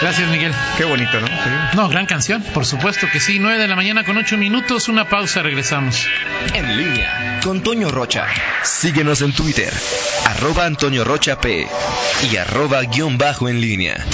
gracias 0.00 0.28
Miguel 0.30 0.52
Qué 0.76 0.84
bonito, 0.84 1.20
¿no? 1.20 1.26
Sí. 1.26 1.34
No, 1.74 1.88
gran 1.88 2.06
canción, 2.06 2.42
por 2.54 2.66
supuesto 2.66 3.06
que 3.12 3.20
sí. 3.20 3.38
9 3.38 3.58
de 3.58 3.68
la 3.68 3.76
mañana 3.76 4.04
con 4.04 4.16
8 4.16 4.36
minutos, 4.36 4.88
una 4.88 5.08
pausa, 5.08 5.42
regresamos. 5.42 6.06
En 6.54 6.76
línea 6.76 7.30
con 7.42 7.62
Toño 7.62 7.90
Rocha. 7.90 8.26
Síguenos 8.62 9.22
en 9.22 9.32
Twitter, 9.32 9.72
arroba 10.26 10.66
Antonio 10.66 11.04
Rocha 11.04 11.40
P 11.40 11.66
y 12.30 12.36
arroba 12.36 12.82
guion 12.82 13.16
bajo 13.16 13.48
en 13.48 13.60
línea. 13.60 14.04